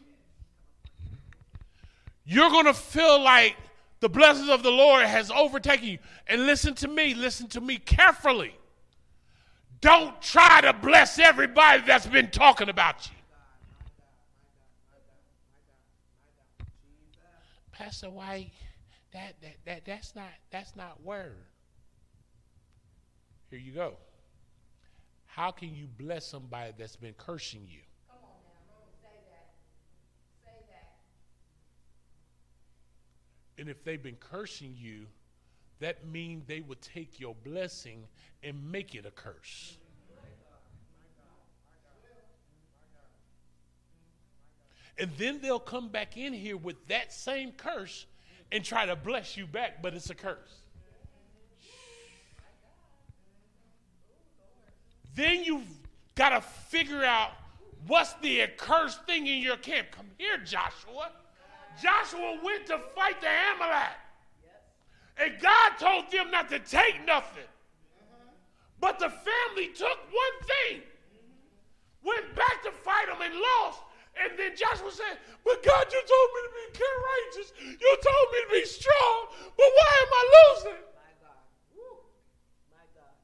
[2.25, 3.55] You're going to feel like
[3.99, 5.97] the blessings of the Lord has overtaken you.
[6.27, 8.55] And listen to me, listen to me carefully.
[9.81, 13.15] Don't try to bless everybody that's been talking about you.
[17.71, 18.51] Pastor White,
[19.13, 21.45] that, that, that that's not that's not word.
[23.49, 23.93] Here you go.
[25.25, 27.79] How can you bless somebody that's been cursing you?
[28.07, 28.29] Come on
[28.67, 28.83] now.
[29.01, 29.49] Say that.
[30.43, 30.91] Say that.
[33.61, 35.07] And if they've been cursing you,
[35.79, 38.03] that means they will take your blessing
[38.43, 39.77] and make it a curse.
[44.97, 48.05] And then they'll come back in here with that same curse
[48.51, 50.61] and try to bless you back, but it's a curse.
[55.15, 55.67] Then you've
[56.15, 57.31] got to figure out
[57.87, 59.87] what's the accursed thing in your camp.
[59.91, 61.11] Come here, Joshua.
[61.81, 63.97] Joshua went to fight the Amalek.
[65.17, 67.43] And God told them not to take nothing.
[68.79, 70.81] But the family took one thing,
[72.03, 73.81] went back to fight them and lost.
[74.15, 77.49] And then Joshua said, But God, you told me to be courageous.
[77.59, 79.19] You told me to be strong.
[79.55, 80.81] But why am I losing?
[80.91, 81.43] My God.
[81.71, 82.03] Woo.
[82.67, 83.15] My God.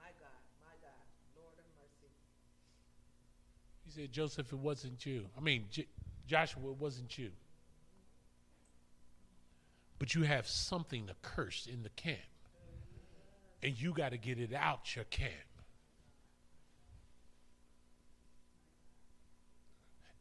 [0.00, 0.40] My God.
[0.64, 1.00] My God.
[1.36, 2.08] Lord of mercy.
[3.83, 5.26] He said, Joseph, it wasn't you.
[5.36, 5.86] I mean, J-
[6.26, 7.30] Joshua, it wasn't you.
[9.98, 12.18] But you have something accursed in the camp.
[13.62, 15.32] And you got to get it out your camp.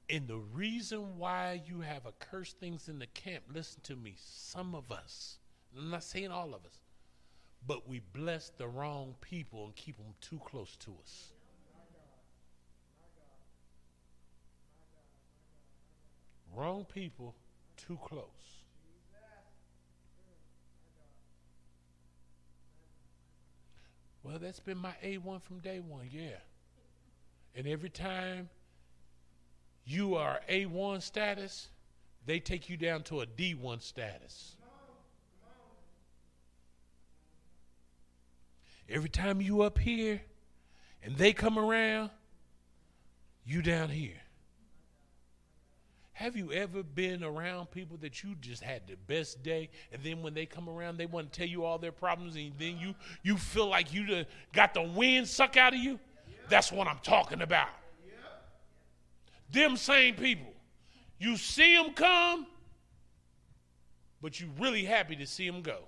[0.10, 4.76] And the reason why you have accursed things in the camp, listen to me, some
[4.76, 5.38] of us,
[5.78, 6.78] I'm not saying all of us,
[7.66, 11.34] but we bless the wrong people and keep them too close to us.
[16.56, 17.36] Wrong people,
[17.78, 18.24] too close.
[24.24, 26.38] Well, that's been my A1 from day one, yeah.
[27.56, 28.50] And every time
[29.86, 31.70] you are A1 status,
[32.26, 34.56] they take you down to a D1 status.
[38.90, 40.22] Every time you up here
[41.04, 42.12] and they come around,
[43.46, 44.23] you down here.
[46.14, 50.22] Have you ever been around people that you just had the best day, and then
[50.22, 52.94] when they come around, they want to tell you all their problems, and then you
[53.24, 56.00] you feel like you got the wind suck out of you?
[56.50, 57.70] That's what I'm talking about.
[59.52, 60.54] Them same people.
[61.18, 62.46] You see them come,
[64.22, 65.80] but you really happy to see them go.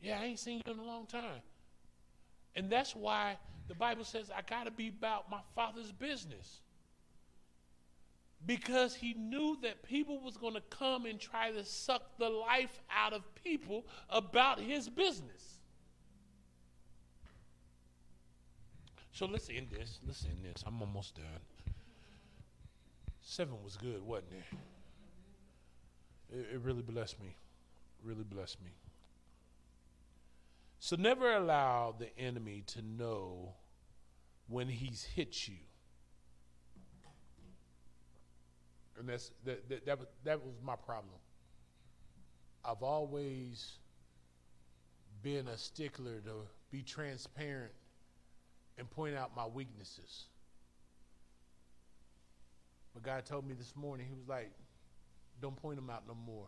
[0.00, 1.42] Yeah, I ain't seen you in a long time.
[2.56, 3.36] And that's why
[3.72, 6.60] the Bible says I got to be about my father's business.
[8.44, 12.82] Because he knew that people was going to come and try to suck the life
[12.94, 15.58] out of people about his business.
[19.12, 20.00] So let's end this.
[20.06, 20.62] Let's end this.
[20.66, 21.24] I'm almost done.
[23.22, 26.36] Seven was good, wasn't it?
[26.36, 27.36] It, it really blessed me.
[28.04, 28.72] Really blessed me.
[30.78, 33.54] So never allow the enemy to know
[34.48, 35.56] when he's hit you.
[38.98, 41.14] And that's that that, that, that was my problem.
[42.64, 43.78] I've always
[45.22, 47.72] been a stickler to be transparent
[48.78, 50.26] and point out my weaknesses.
[52.94, 54.52] But God told me this morning, He was like,
[55.40, 56.46] don't point them out no more.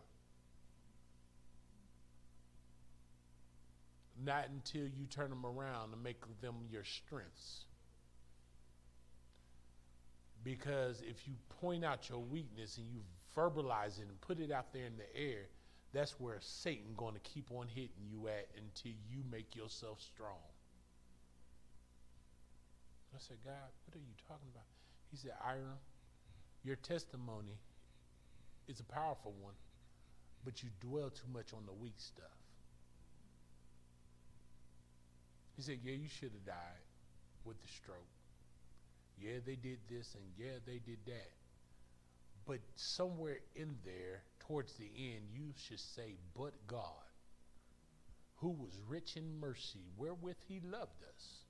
[4.23, 7.65] Not until you turn them around and make them your strengths.
[10.45, 12.99] Because if you point out your weakness and you
[13.35, 15.47] verbalize it and put it out there in the air,
[15.91, 20.37] that's where Satan going to keep on hitting you at until you make yourself strong.
[23.15, 23.53] I said, God,
[23.87, 24.65] what are you talking about?
[25.09, 25.79] He said, Hiram,
[26.63, 27.57] your testimony
[28.67, 29.53] is a powerful one,
[30.43, 32.37] but you dwell too much on the weak stuff.
[35.55, 36.85] He said, Yeah, you should have died
[37.45, 38.14] with the stroke.
[39.17, 41.31] Yeah, they did this and yeah, they did that.
[42.45, 46.81] But somewhere in there, towards the end, you should say, But God,
[48.35, 51.45] who was rich in mercy, wherewith he loved us.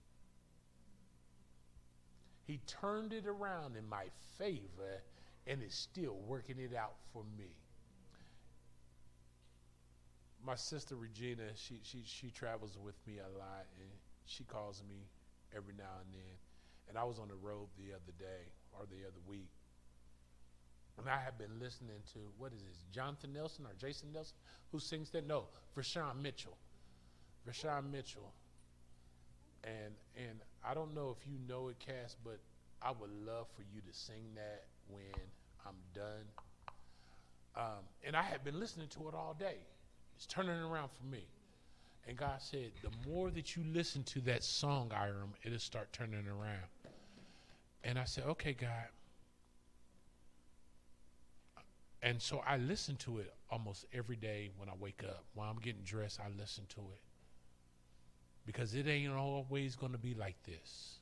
[2.46, 4.06] He turned it around in my
[4.38, 5.02] favor
[5.48, 7.50] and is still working it out for me.
[10.46, 13.90] My sister Regina, she, she, she travels with me a lot and
[14.26, 15.08] she calls me
[15.56, 16.45] every now and then.
[16.88, 19.50] And I was on the road the other day or the other week.
[20.98, 24.36] And I have been listening to, what is this, Jonathan Nelson or Jason Nelson?
[24.72, 25.28] Who sings that?
[25.28, 25.46] No,
[25.78, 26.58] VaShawn Mitchell.
[27.48, 28.34] VaShawn Mitchell.
[29.64, 32.40] And and I don't know if you know it, Cass, but
[32.82, 35.04] I would love for you to sing that when
[35.66, 36.26] I'm done.
[37.56, 39.58] Um, and I have been listening to it all day.
[40.16, 41.28] It's turning around for me.
[42.08, 46.28] And God said, the more that you listen to that song, Hiram, it'll start turning
[46.28, 46.70] around.
[47.84, 48.70] And I said, okay, God.
[52.04, 55.24] And so I listen to it almost every day when I wake up.
[55.34, 57.02] While I'm getting dressed, I listen to it.
[58.46, 61.00] Because it ain't always going to be like this.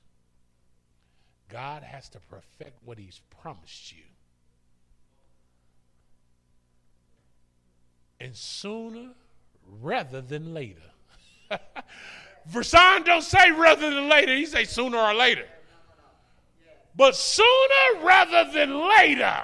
[1.49, 4.03] God has to perfect what He's promised you.
[8.21, 9.09] And sooner
[9.81, 10.92] rather than later.
[12.51, 15.45] VaShawn don't say rather than later, he say sooner or later.
[16.95, 19.43] But sooner rather than later,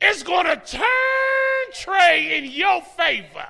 [0.00, 3.46] it's going to turn Trey in your favor.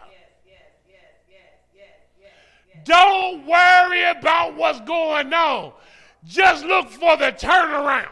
[2.84, 5.72] Don't worry about what's going on.
[6.24, 8.08] Just look for the turnaround.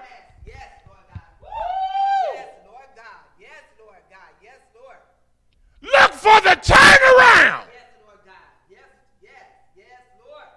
[5.84, 7.68] Look for the turnaround.
[7.68, 8.34] Yes, Lord God.
[8.70, 8.88] Yes,
[9.20, 9.44] yes,
[9.76, 10.48] yes, Lord.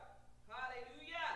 [0.47, 1.27] Hallelujah.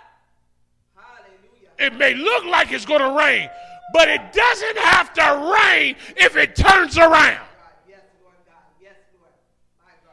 [0.96, 1.71] Hallelujah.
[1.82, 3.50] It may look like it's going to rain,
[3.94, 7.48] but it doesn't have to rain if it turns around.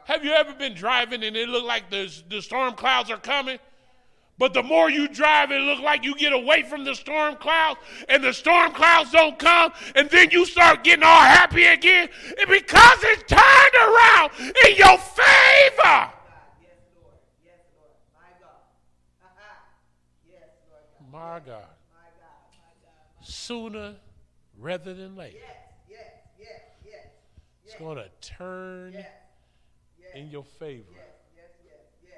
[0.05, 3.59] Have you ever been driving and it looked like the, the storm clouds are coming?
[4.39, 7.81] But the more you drive, it look like you get away from the storm clouds,
[8.07, 12.09] and the storm clouds don't come, and then you start getting all happy again.
[12.39, 14.31] And because it's turned around
[14.65, 15.83] in your favor.
[15.83, 16.09] God.
[16.61, 17.19] Yes, Lord.
[17.45, 17.91] Yes, Lord.
[18.15, 18.63] My God.
[19.21, 19.57] Ha-ha.
[20.25, 20.47] Yes,
[21.19, 21.29] God.
[21.33, 21.45] My God.
[21.45, 21.63] My God.
[22.55, 23.27] My God.
[23.27, 23.95] Sooner
[24.59, 25.55] rather than later, Yes,
[25.89, 25.99] yes,
[26.37, 27.05] yes, yes.
[27.65, 28.93] it's going to turn
[30.15, 30.85] in your favor.
[30.93, 31.05] yes,
[31.35, 32.11] yes, yes,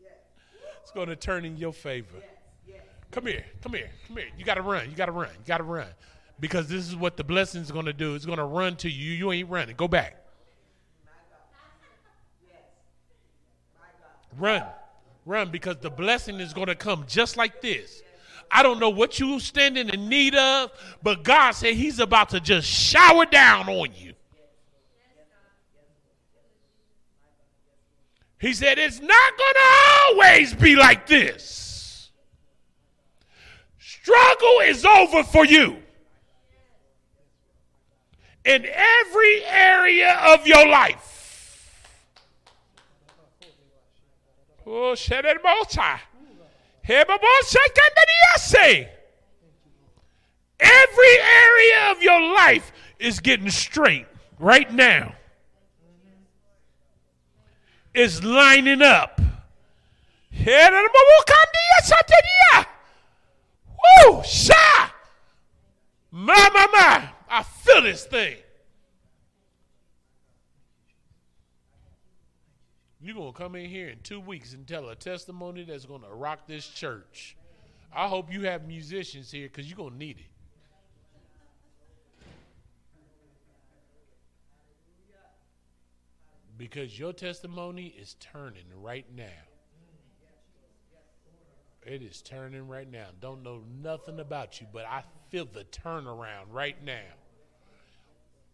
[0.00, 0.10] yes,
[0.52, 2.18] yes, It's going to turn in your favor.
[2.18, 2.24] yes,
[2.66, 2.82] yes.
[3.10, 4.26] Come here, come here, come here.
[4.36, 4.90] You got to run.
[4.90, 5.30] You got to run.
[5.30, 5.88] You got to run.
[6.40, 8.14] Because this is what the blessing is going to do.
[8.14, 9.12] It's going to run to you.
[9.12, 9.76] You ain't running.
[9.76, 10.16] Go back.
[11.04, 12.48] My God.
[12.48, 12.60] Yes.
[13.78, 14.40] My God.
[14.40, 14.62] Run.
[15.26, 18.02] Run because the blessing is going to come just like this.
[18.50, 20.70] I don't know what you standing in need of,
[21.02, 24.14] but God said He's about to just shower down on you.
[28.40, 32.10] He said it's not going to always be like this.
[33.78, 35.76] Struggle is over for you.
[38.44, 41.04] In every area of your life.
[44.64, 45.98] Oh, Sherebota.
[45.98, 46.07] Hebabosakandaniase.
[50.58, 54.06] Every area of your life is getting straight
[54.38, 55.14] right now.
[57.92, 59.20] Is lining up.
[64.06, 64.22] Woo!
[64.24, 64.90] Sha!
[66.10, 67.10] My, my, my.
[67.28, 68.38] I feel this thing.
[73.00, 76.02] You're going to come in here in two weeks and tell a testimony that's going
[76.02, 77.36] to rock this church.
[77.94, 80.24] I hope you have musicians here because you're going to need it.
[86.56, 89.24] Because your testimony is turning right now.
[91.86, 93.06] It is turning right now.
[93.20, 97.06] Don't know nothing about you, but I feel the turnaround right now.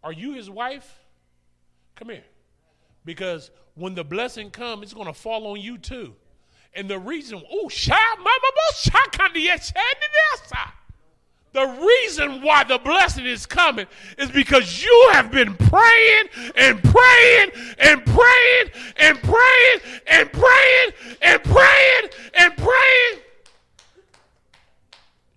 [0.04, 1.00] Are you his wife?
[1.96, 2.24] Come here.
[3.04, 6.14] Because when the blessing comes, it's going to fall on you too.
[6.74, 7.68] And the reason, oh,
[11.54, 13.86] the reason why the blessing is coming
[14.18, 16.24] is because you have been praying
[16.56, 19.78] and praying and praying and praying
[20.08, 20.90] and praying
[21.22, 23.20] and praying and praying.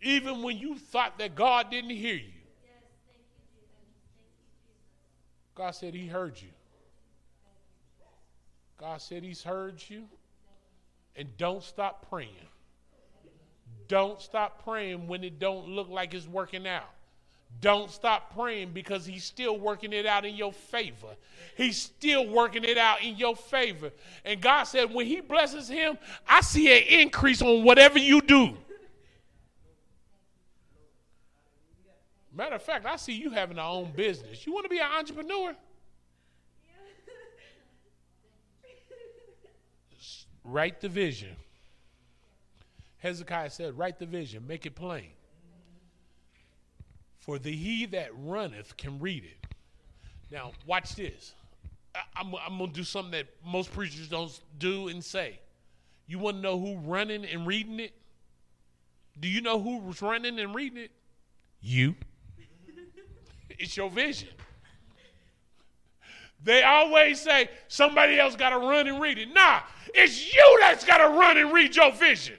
[0.02, 2.32] Even when you thought that God didn't hear you,
[5.54, 6.50] God said He heard you.
[8.80, 10.06] God said He's heard you.
[11.16, 12.30] And don't stop praying.
[13.88, 16.90] Don't stop praying when it don't look like it's working out.
[17.60, 21.08] Don't stop praying because he's still working it out in your favor.
[21.56, 23.92] He's still working it out in your favor.
[24.24, 25.98] And God said, when he blesses him,
[26.28, 28.56] I see an increase on whatever you do.
[32.32, 34.46] Matter of fact, I see you having your own business.
[34.46, 35.56] You want to be an entrepreneur?
[40.48, 41.36] Write the vision.
[43.00, 45.10] Hezekiah said, Write the vision, make it plain.
[47.20, 49.54] For the he that runneth can read it.
[50.32, 51.34] Now, watch this.
[51.94, 55.40] I, am I'm going to do something that most preachers don't do and say.
[56.08, 57.92] You want to know who running and reading it?
[59.20, 60.92] Do you know who was running and reading it?
[61.60, 61.96] You.
[63.50, 64.30] it's your vision.
[66.44, 69.34] They always say somebody else got to run and read it.
[69.34, 69.62] Nah,
[69.94, 72.36] it's you that's got to run and read your vision.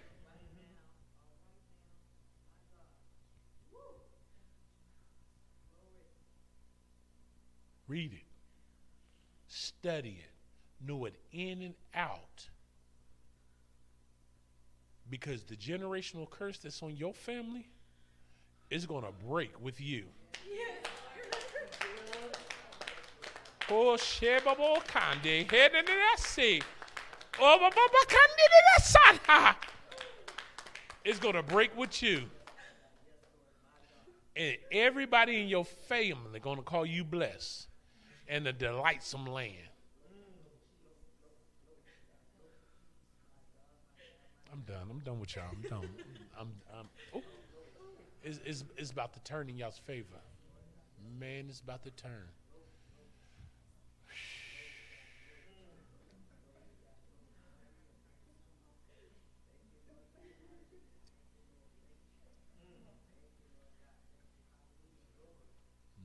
[7.88, 8.24] Read it.
[9.48, 10.86] Study it.
[10.86, 12.48] Know it in and out.
[15.10, 17.66] Because the generational curse that's on your family
[18.70, 20.04] is going to break with you.
[20.36, 20.97] Oh,
[28.76, 29.54] the sun.
[31.04, 32.22] It's going to break with you.
[34.36, 37.66] And everybody in your family going to call you blessed
[38.28, 39.54] and a delightsome land.
[44.52, 44.88] I'm done.
[44.90, 45.44] I'm done with y'all.
[45.50, 45.88] I'm done.
[46.38, 47.22] I'm, I'm oh,
[48.22, 50.06] it's, it's, it's about to turn in y'all's favor.
[51.18, 52.28] Man, it's about to turn.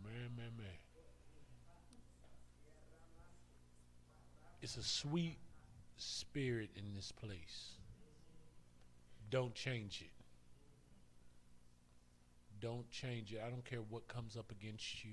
[0.03, 0.67] Man, man, man.
[4.61, 5.37] It's sweet
[5.97, 7.73] spirit in this place.
[9.29, 10.11] Don't change it.
[12.59, 13.41] Don't change it.
[13.45, 15.11] I don't care what comes up against you.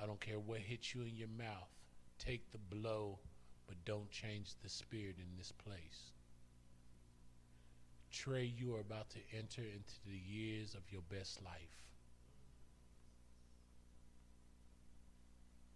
[0.00, 1.70] I don't care what hits you in your mouth.
[2.18, 3.18] Take the blow,
[3.66, 6.12] but don't change the spirit in this place.
[8.10, 11.76] Trey, you are about to enter into the years of your best life.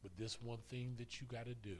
[0.02, 1.76] But this one thing that you got to do,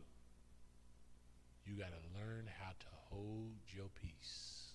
[1.70, 4.72] you got to learn how to hold your peace.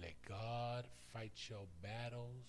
[0.00, 2.46] Let God fight your battles,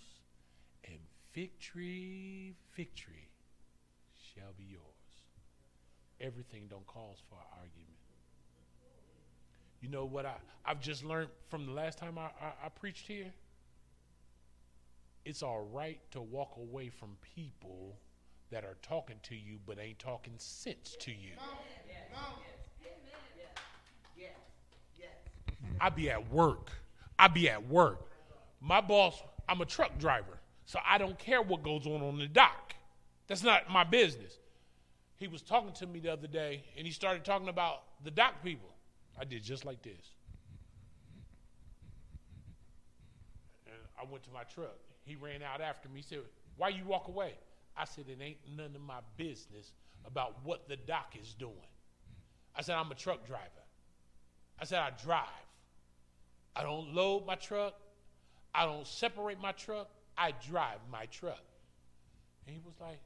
[0.85, 0.97] and
[1.35, 3.29] victory, victory
[4.33, 4.81] shall be yours.
[6.19, 7.89] Everything don't cause for an argument.
[9.81, 10.35] You know what I,
[10.65, 13.31] I've just learned from the last time I, I, I preached here?
[15.25, 17.97] It's all right to walk away from people
[18.49, 21.33] that are talking to you but ain't talking sense to you.
[25.83, 26.71] I be at work.
[27.19, 28.09] I be at work.
[28.61, 32.27] My boss, I'm a truck driver, so I don't care what goes on on the
[32.27, 32.73] dock.
[33.27, 34.39] That's not my business.
[35.17, 38.41] He was talking to me the other day, and he started talking about the dock
[38.41, 38.69] people.
[39.19, 40.15] I did just like this.
[43.65, 44.77] And I went to my truck.
[45.03, 45.97] He ran out after me.
[45.97, 46.19] He said,
[46.55, 47.33] Why you walk away?
[47.75, 49.73] I said, It ain't none of my business
[50.05, 51.53] about what the dock is doing.
[52.55, 53.41] I said, I'm a truck driver.
[54.59, 55.27] I said, I drive.
[56.55, 57.73] I don't load my truck.
[58.53, 59.89] I don't separate my truck.
[60.17, 61.43] I drive my truck.
[62.45, 62.99] And he was like,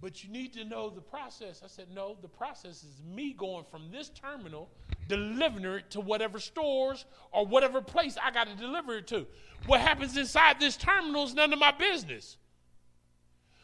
[0.00, 1.62] But you need to know the process.
[1.64, 4.68] I said, No, the process is me going from this terminal,
[5.08, 9.26] delivering it to whatever stores or whatever place I got to deliver it to.
[9.66, 12.36] What happens inside this terminal is none of my business.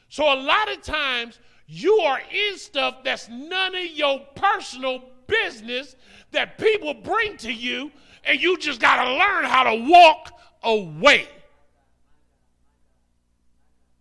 [0.09, 5.95] So a lot of times you are in stuff that's none of your personal business
[6.33, 7.93] that people bring to you,
[8.25, 10.33] and you just got to learn how to walk
[10.65, 11.29] away.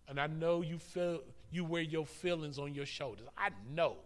[0.08, 1.20] And I know you feel
[1.50, 3.26] you wear your feelings on your shoulders.
[3.36, 3.96] I know.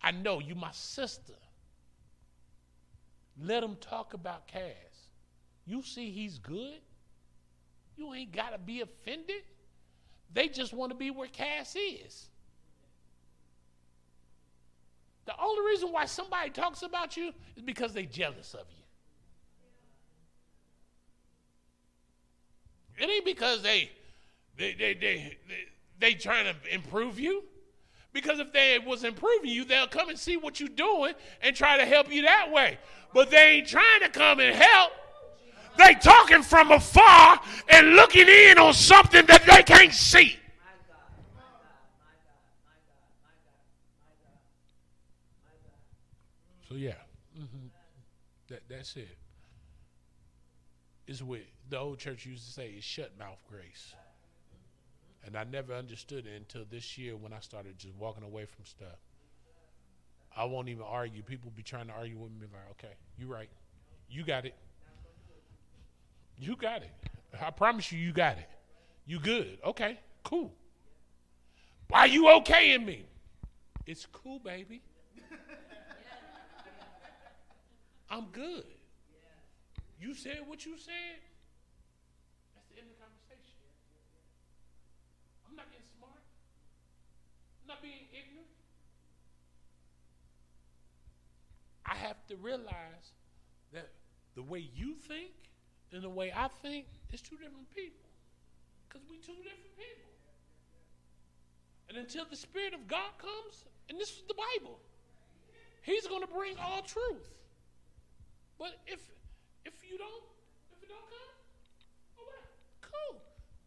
[0.00, 1.34] I know you my sister.
[3.42, 4.62] Let them talk about Cass.
[5.66, 6.78] You see he's good.
[7.96, 9.42] You ain't got to be offended.
[10.32, 12.28] They just want to be where Cass is.
[15.26, 18.84] The only reason why somebody talks about you is because they're jealous of you.
[23.04, 23.90] It ain't because they
[24.56, 25.66] they they they they,
[25.98, 27.44] they trying to improve you.
[28.12, 31.12] Because if they was improving you, they'll come and see what you're doing
[31.42, 32.78] and try to help you that way.
[33.12, 34.92] But they ain't trying to come and help.
[35.76, 40.38] They talking from afar and looking in on something that they can't see.
[46.68, 46.94] So yeah,
[47.38, 47.68] mm-hmm.
[48.48, 49.16] that that's it.
[51.06, 53.94] It's what the old church used to say is shut mouth grace.
[55.24, 58.64] And I never understood it until this year when I started just walking away from
[58.64, 58.98] stuff.
[60.36, 61.22] I won't even argue.
[61.22, 63.48] People be trying to argue with me like, okay, you right.
[64.08, 64.54] You got it.
[66.38, 66.90] You got it.
[67.40, 68.48] I promise you, you got it.
[69.06, 69.58] You good.
[69.64, 70.52] Okay, cool.
[71.88, 73.06] Why you okay in me?
[73.86, 74.82] It's cool, baby.
[78.16, 78.64] I'm good.
[80.00, 81.20] You said what you said.
[82.56, 83.60] That's the end of the conversation.
[85.44, 86.24] I'm not getting smart.
[87.60, 88.48] I'm not being ignorant.
[91.84, 93.12] I have to realize
[93.74, 93.92] that
[94.34, 95.36] the way you think
[95.92, 98.08] and the way I think is two different people.
[98.88, 100.08] Because we two different people.
[101.90, 104.80] And until the Spirit of God comes, and this is the Bible,
[105.82, 107.35] He's going to bring all truth.
[108.58, 109.00] But if
[109.64, 110.24] if you don't,
[110.72, 111.32] if it don't come,
[112.18, 112.46] oh well,
[112.80, 113.20] cool.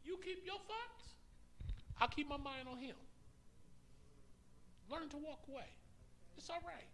[0.03, 1.13] You keep your thoughts.
[2.01, 2.95] I'll keep my mind on Him.
[4.89, 5.69] Learn to walk away.
[6.37, 6.87] It's all right.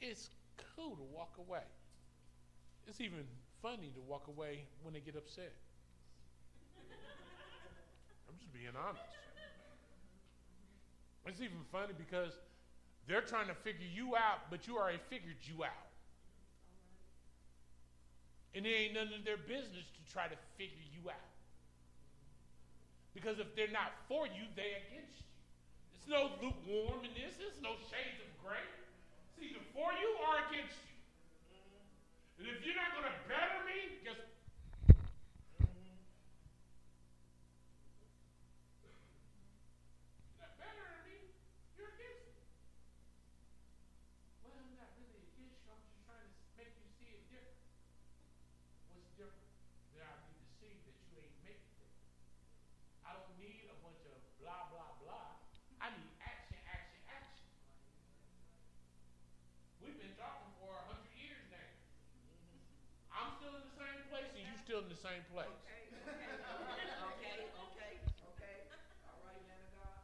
[0.00, 0.30] It's
[0.76, 1.66] cool to walk away.
[2.86, 3.24] It's even
[3.62, 5.52] funny to walk away when they get upset.
[8.28, 9.02] I'm just being honest.
[11.26, 12.32] It's even funny because
[13.06, 15.89] they're trying to figure you out, but you already figured you out.
[18.54, 21.30] And it ain't none of their business to try to figure you out.
[23.14, 25.26] Because if they're not for you, they're against you.
[25.94, 27.38] It's no lukewarm in this.
[27.38, 28.62] There's no shades of gray.
[29.30, 30.96] It's either for you or against you.
[32.38, 34.22] And if you're not going to better me, just
[40.26, 41.16] You're not bettering me,
[41.76, 42.40] you're against me.
[44.40, 45.68] Well, I'm not really against you.
[45.68, 47.60] I'm just trying to make you see it different.
[48.96, 49.52] What's different?
[49.94, 51.92] That I need to see that you ain't making it.
[53.04, 55.36] I don't need a bunch of blah, blah, blah.
[55.80, 57.48] I need action, action, action.
[59.84, 61.68] We've been talking for a hundred years now.
[63.12, 65.48] I'm still in the same place and you still in the same place.
[65.48, 68.56] Okay, okay, okay, okay.
[69.08, 69.96] All right, man of God.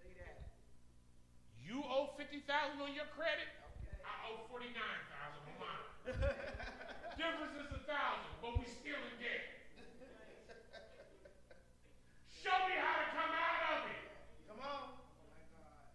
[0.00, 0.40] Say that.
[1.60, 3.52] You owe fifty thousand on your credit.
[3.76, 3.92] Okay.
[4.00, 5.84] I owe forty nine thousand on mine.
[7.20, 9.44] Difference is a thousand, but we still in debt.
[12.32, 14.02] Show me how to come out of it.
[14.48, 14.96] Come on.
[14.96, 15.92] Oh my God.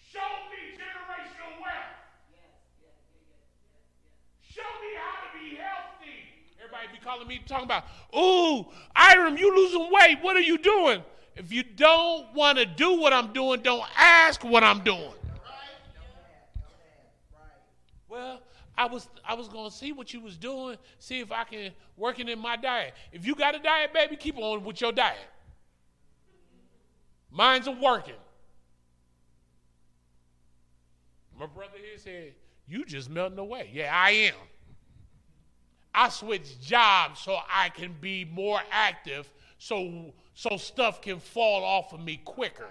[0.00, 1.92] Show me generational wealth.
[2.32, 4.24] Yes, yes, yes, yes, yes, yes.
[4.40, 6.42] Show me how to be healthy.
[6.58, 7.84] Everybody be calling me talking about,
[8.16, 10.18] ooh, Hiram, you losing weight.
[10.22, 11.02] What are you doing?
[11.36, 15.00] If you don't want to do what I'm doing, don't ask what I'm doing.
[15.00, 15.12] Right?
[15.94, 17.00] Don't have, don't have.
[17.32, 17.50] Right.
[18.08, 18.40] Well,
[18.76, 22.20] I was I was gonna see what you was doing, see if I can work
[22.20, 22.94] it in my diet.
[23.12, 25.18] If you got a diet, baby, keep on with your diet.
[27.30, 28.14] Mine's a working.
[31.38, 32.34] My brother here said,
[32.68, 34.34] "You just melting away." Yeah, I am.
[35.94, 39.28] I switched jobs so I can be more active,
[39.58, 42.68] so so stuff can fall off of me quicker.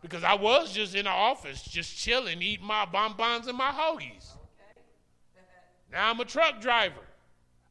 [0.00, 4.32] Because I was just in the office, just chilling, eating my bonbons and my hoagies.
[5.92, 7.04] Now I'm a truck driver.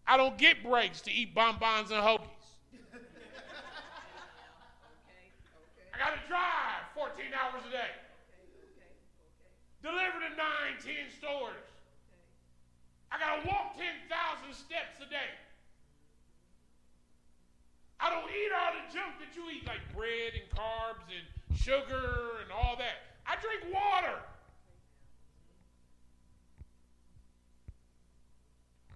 [0.07, 2.28] I don't get breaks to eat bonbons and hoagies.
[5.93, 7.91] I got to drive 14 hours a day,
[9.84, 10.38] deliver to 9,
[10.80, 11.70] 10 stores.
[13.12, 15.32] I got to walk 10,000 steps a day.
[17.99, 21.26] I don't eat all the junk that you eat, like bread and carbs and
[21.57, 23.20] sugar and all that.
[23.28, 24.18] I drink water.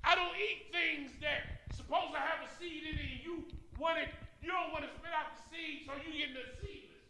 [0.03, 3.43] I don't eat things that supposed to have a seed in it you
[3.77, 4.09] want it,
[4.41, 7.09] you don't want to spit out the seed, so you get the seedless.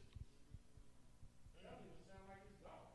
[1.60, 2.88] That don't even sound like it's God.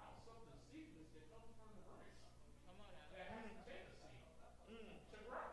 [0.00, 2.08] How's something seedless that comes from the ground?
[3.14, 4.08] That hasn't taken a
[4.64, 5.44] seed to grow.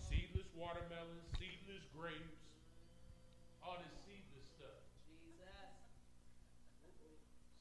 [0.00, 2.40] Seedless watermelons, seedless grapes,
[3.60, 4.80] all this seedless stuff.
[5.12, 5.44] Jesus.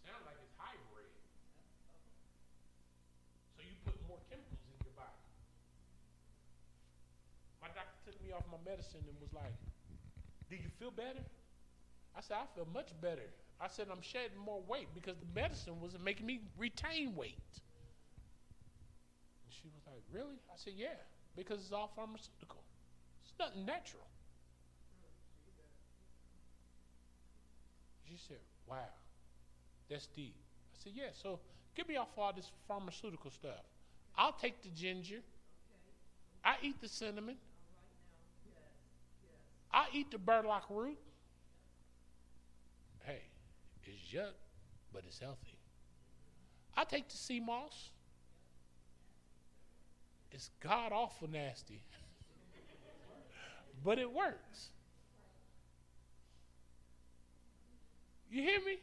[0.08, 1.12] Sound like it's hybrid.
[3.54, 5.20] So you put more chemicals in your body.
[7.62, 9.54] My doctor took off my medicine and was like,
[10.50, 11.24] Do you feel better?
[12.16, 13.30] I said, I feel much better.
[13.60, 17.38] I said, I'm shedding more weight because the medicine wasn't making me retain weight.
[19.44, 20.40] And she was like, Really?
[20.50, 20.98] I said, Yeah,
[21.36, 22.64] because it's all pharmaceutical.
[23.24, 24.08] It's nothing natural.
[28.10, 28.92] She said, Wow,
[29.90, 30.36] that's deep.
[30.74, 31.40] I said, Yeah, so
[31.76, 33.64] get me off all this pharmaceutical stuff.
[34.18, 35.20] I'll take the ginger.
[36.44, 37.38] I eat the cinnamon.
[39.74, 40.98] I eat the burdock root.
[43.04, 43.22] Hey,
[43.84, 44.34] it's yuck,
[44.94, 45.58] but it's healthy.
[46.76, 47.92] I take the sea moss.
[50.32, 51.84] It's god awful nasty,
[53.84, 54.70] but it works.
[58.30, 58.78] You hear me?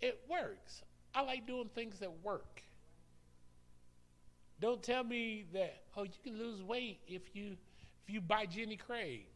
[0.00, 0.82] It works.
[1.14, 2.62] I like doing things that work.
[4.60, 7.56] Don't tell me that oh you can lose weight if you
[8.04, 9.26] if you buy Jenny Craig.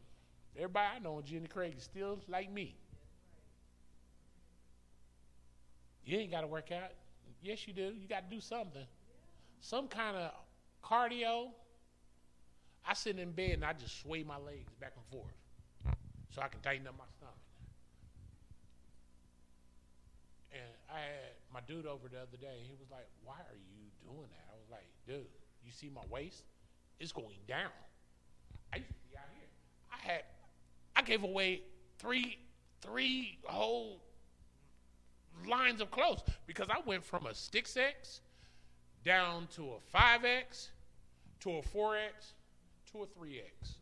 [0.57, 2.75] Everybody I know Jenny Craig is still like me.
[6.03, 6.91] You ain't got to work out.
[7.43, 7.93] Yes, you do.
[7.93, 8.85] You got to do something.
[9.61, 10.31] Some kind of
[10.83, 11.49] cardio.
[12.87, 15.35] I sit in bed and I just sway my legs back and forth
[16.29, 17.35] so I can tighten up my stomach.
[20.53, 22.63] And I had my dude over the other day.
[22.63, 25.27] He was like, "Why are you doing that?" I was like, "Dude,
[25.65, 26.43] you see my waist?
[26.99, 27.71] It's going down.
[28.73, 29.49] I used to be out here.
[29.91, 30.23] I had,
[30.97, 31.61] I gave away
[31.99, 32.39] three,
[32.81, 34.01] three whole
[35.47, 38.21] lines of clothes because I went from a six X
[39.05, 40.71] down to a five X
[41.41, 42.33] to a four X
[42.91, 43.75] to a three X.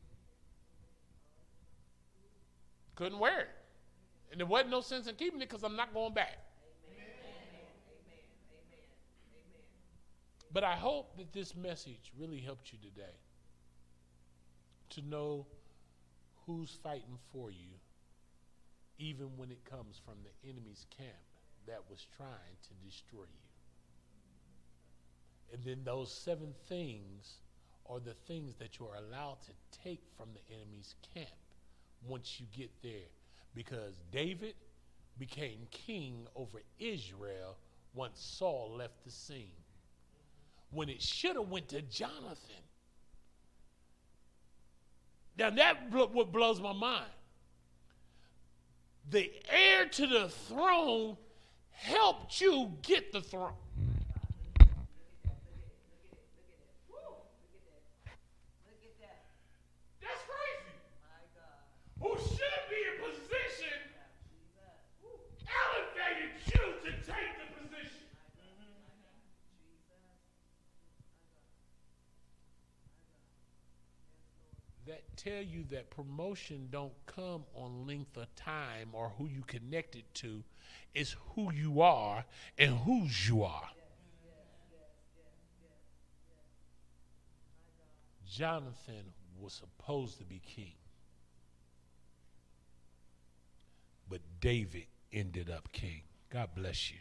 [2.95, 3.49] Couldn't wear it,
[4.31, 6.39] and there wasn't no sense in keeping it because I'm not going back.
[10.51, 13.15] But I hope that this message really helped you today
[14.91, 15.45] to know
[16.45, 17.69] who's fighting for you,
[18.97, 21.09] even when it comes from the enemy's camp
[21.67, 23.45] that was trying to destroy you.
[25.53, 27.35] And then those seven things
[27.89, 29.51] are the things that you are allowed to
[29.83, 31.29] take from the enemy's camp
[32.07, 33.09] once you get there.
[33.53, 34.55] Because David
[35.17, 37.57] became king over Israel
[37.93, 39.51] once Saul left the scene
[40.71, 42.64] when it should have went to Jonathan.
[45.37, 47.09] Now that blo- what blows my mind.
[49.09, 51.17] The heir to the throne
[51.71, 53.53] helped you get the throne.
[56.89, 57.11] Look
[58.81, 59.25] at that.
[60.01, 60.73] That's crazy.
[61.03, 61.61] My God.
[62.01, 63.77] Who should be in position
[64.31, 65.45] Jesus.
[65.45, 68.05] elevated you to take the position.
[74.87, 80.03] That tell you that promotion don't come on length of time or who you connected
[80.15, 80.43] to.
[80.93, 82.23] It's who you are
[82.57, 83.69] and whose you are.
[88.27, 90.73] Jonathan was supposed to be king.
[94.09, 96.03] But David ended up king.
[96.29, 96.99] God bless you.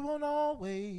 [0.00, 0.96] It won't always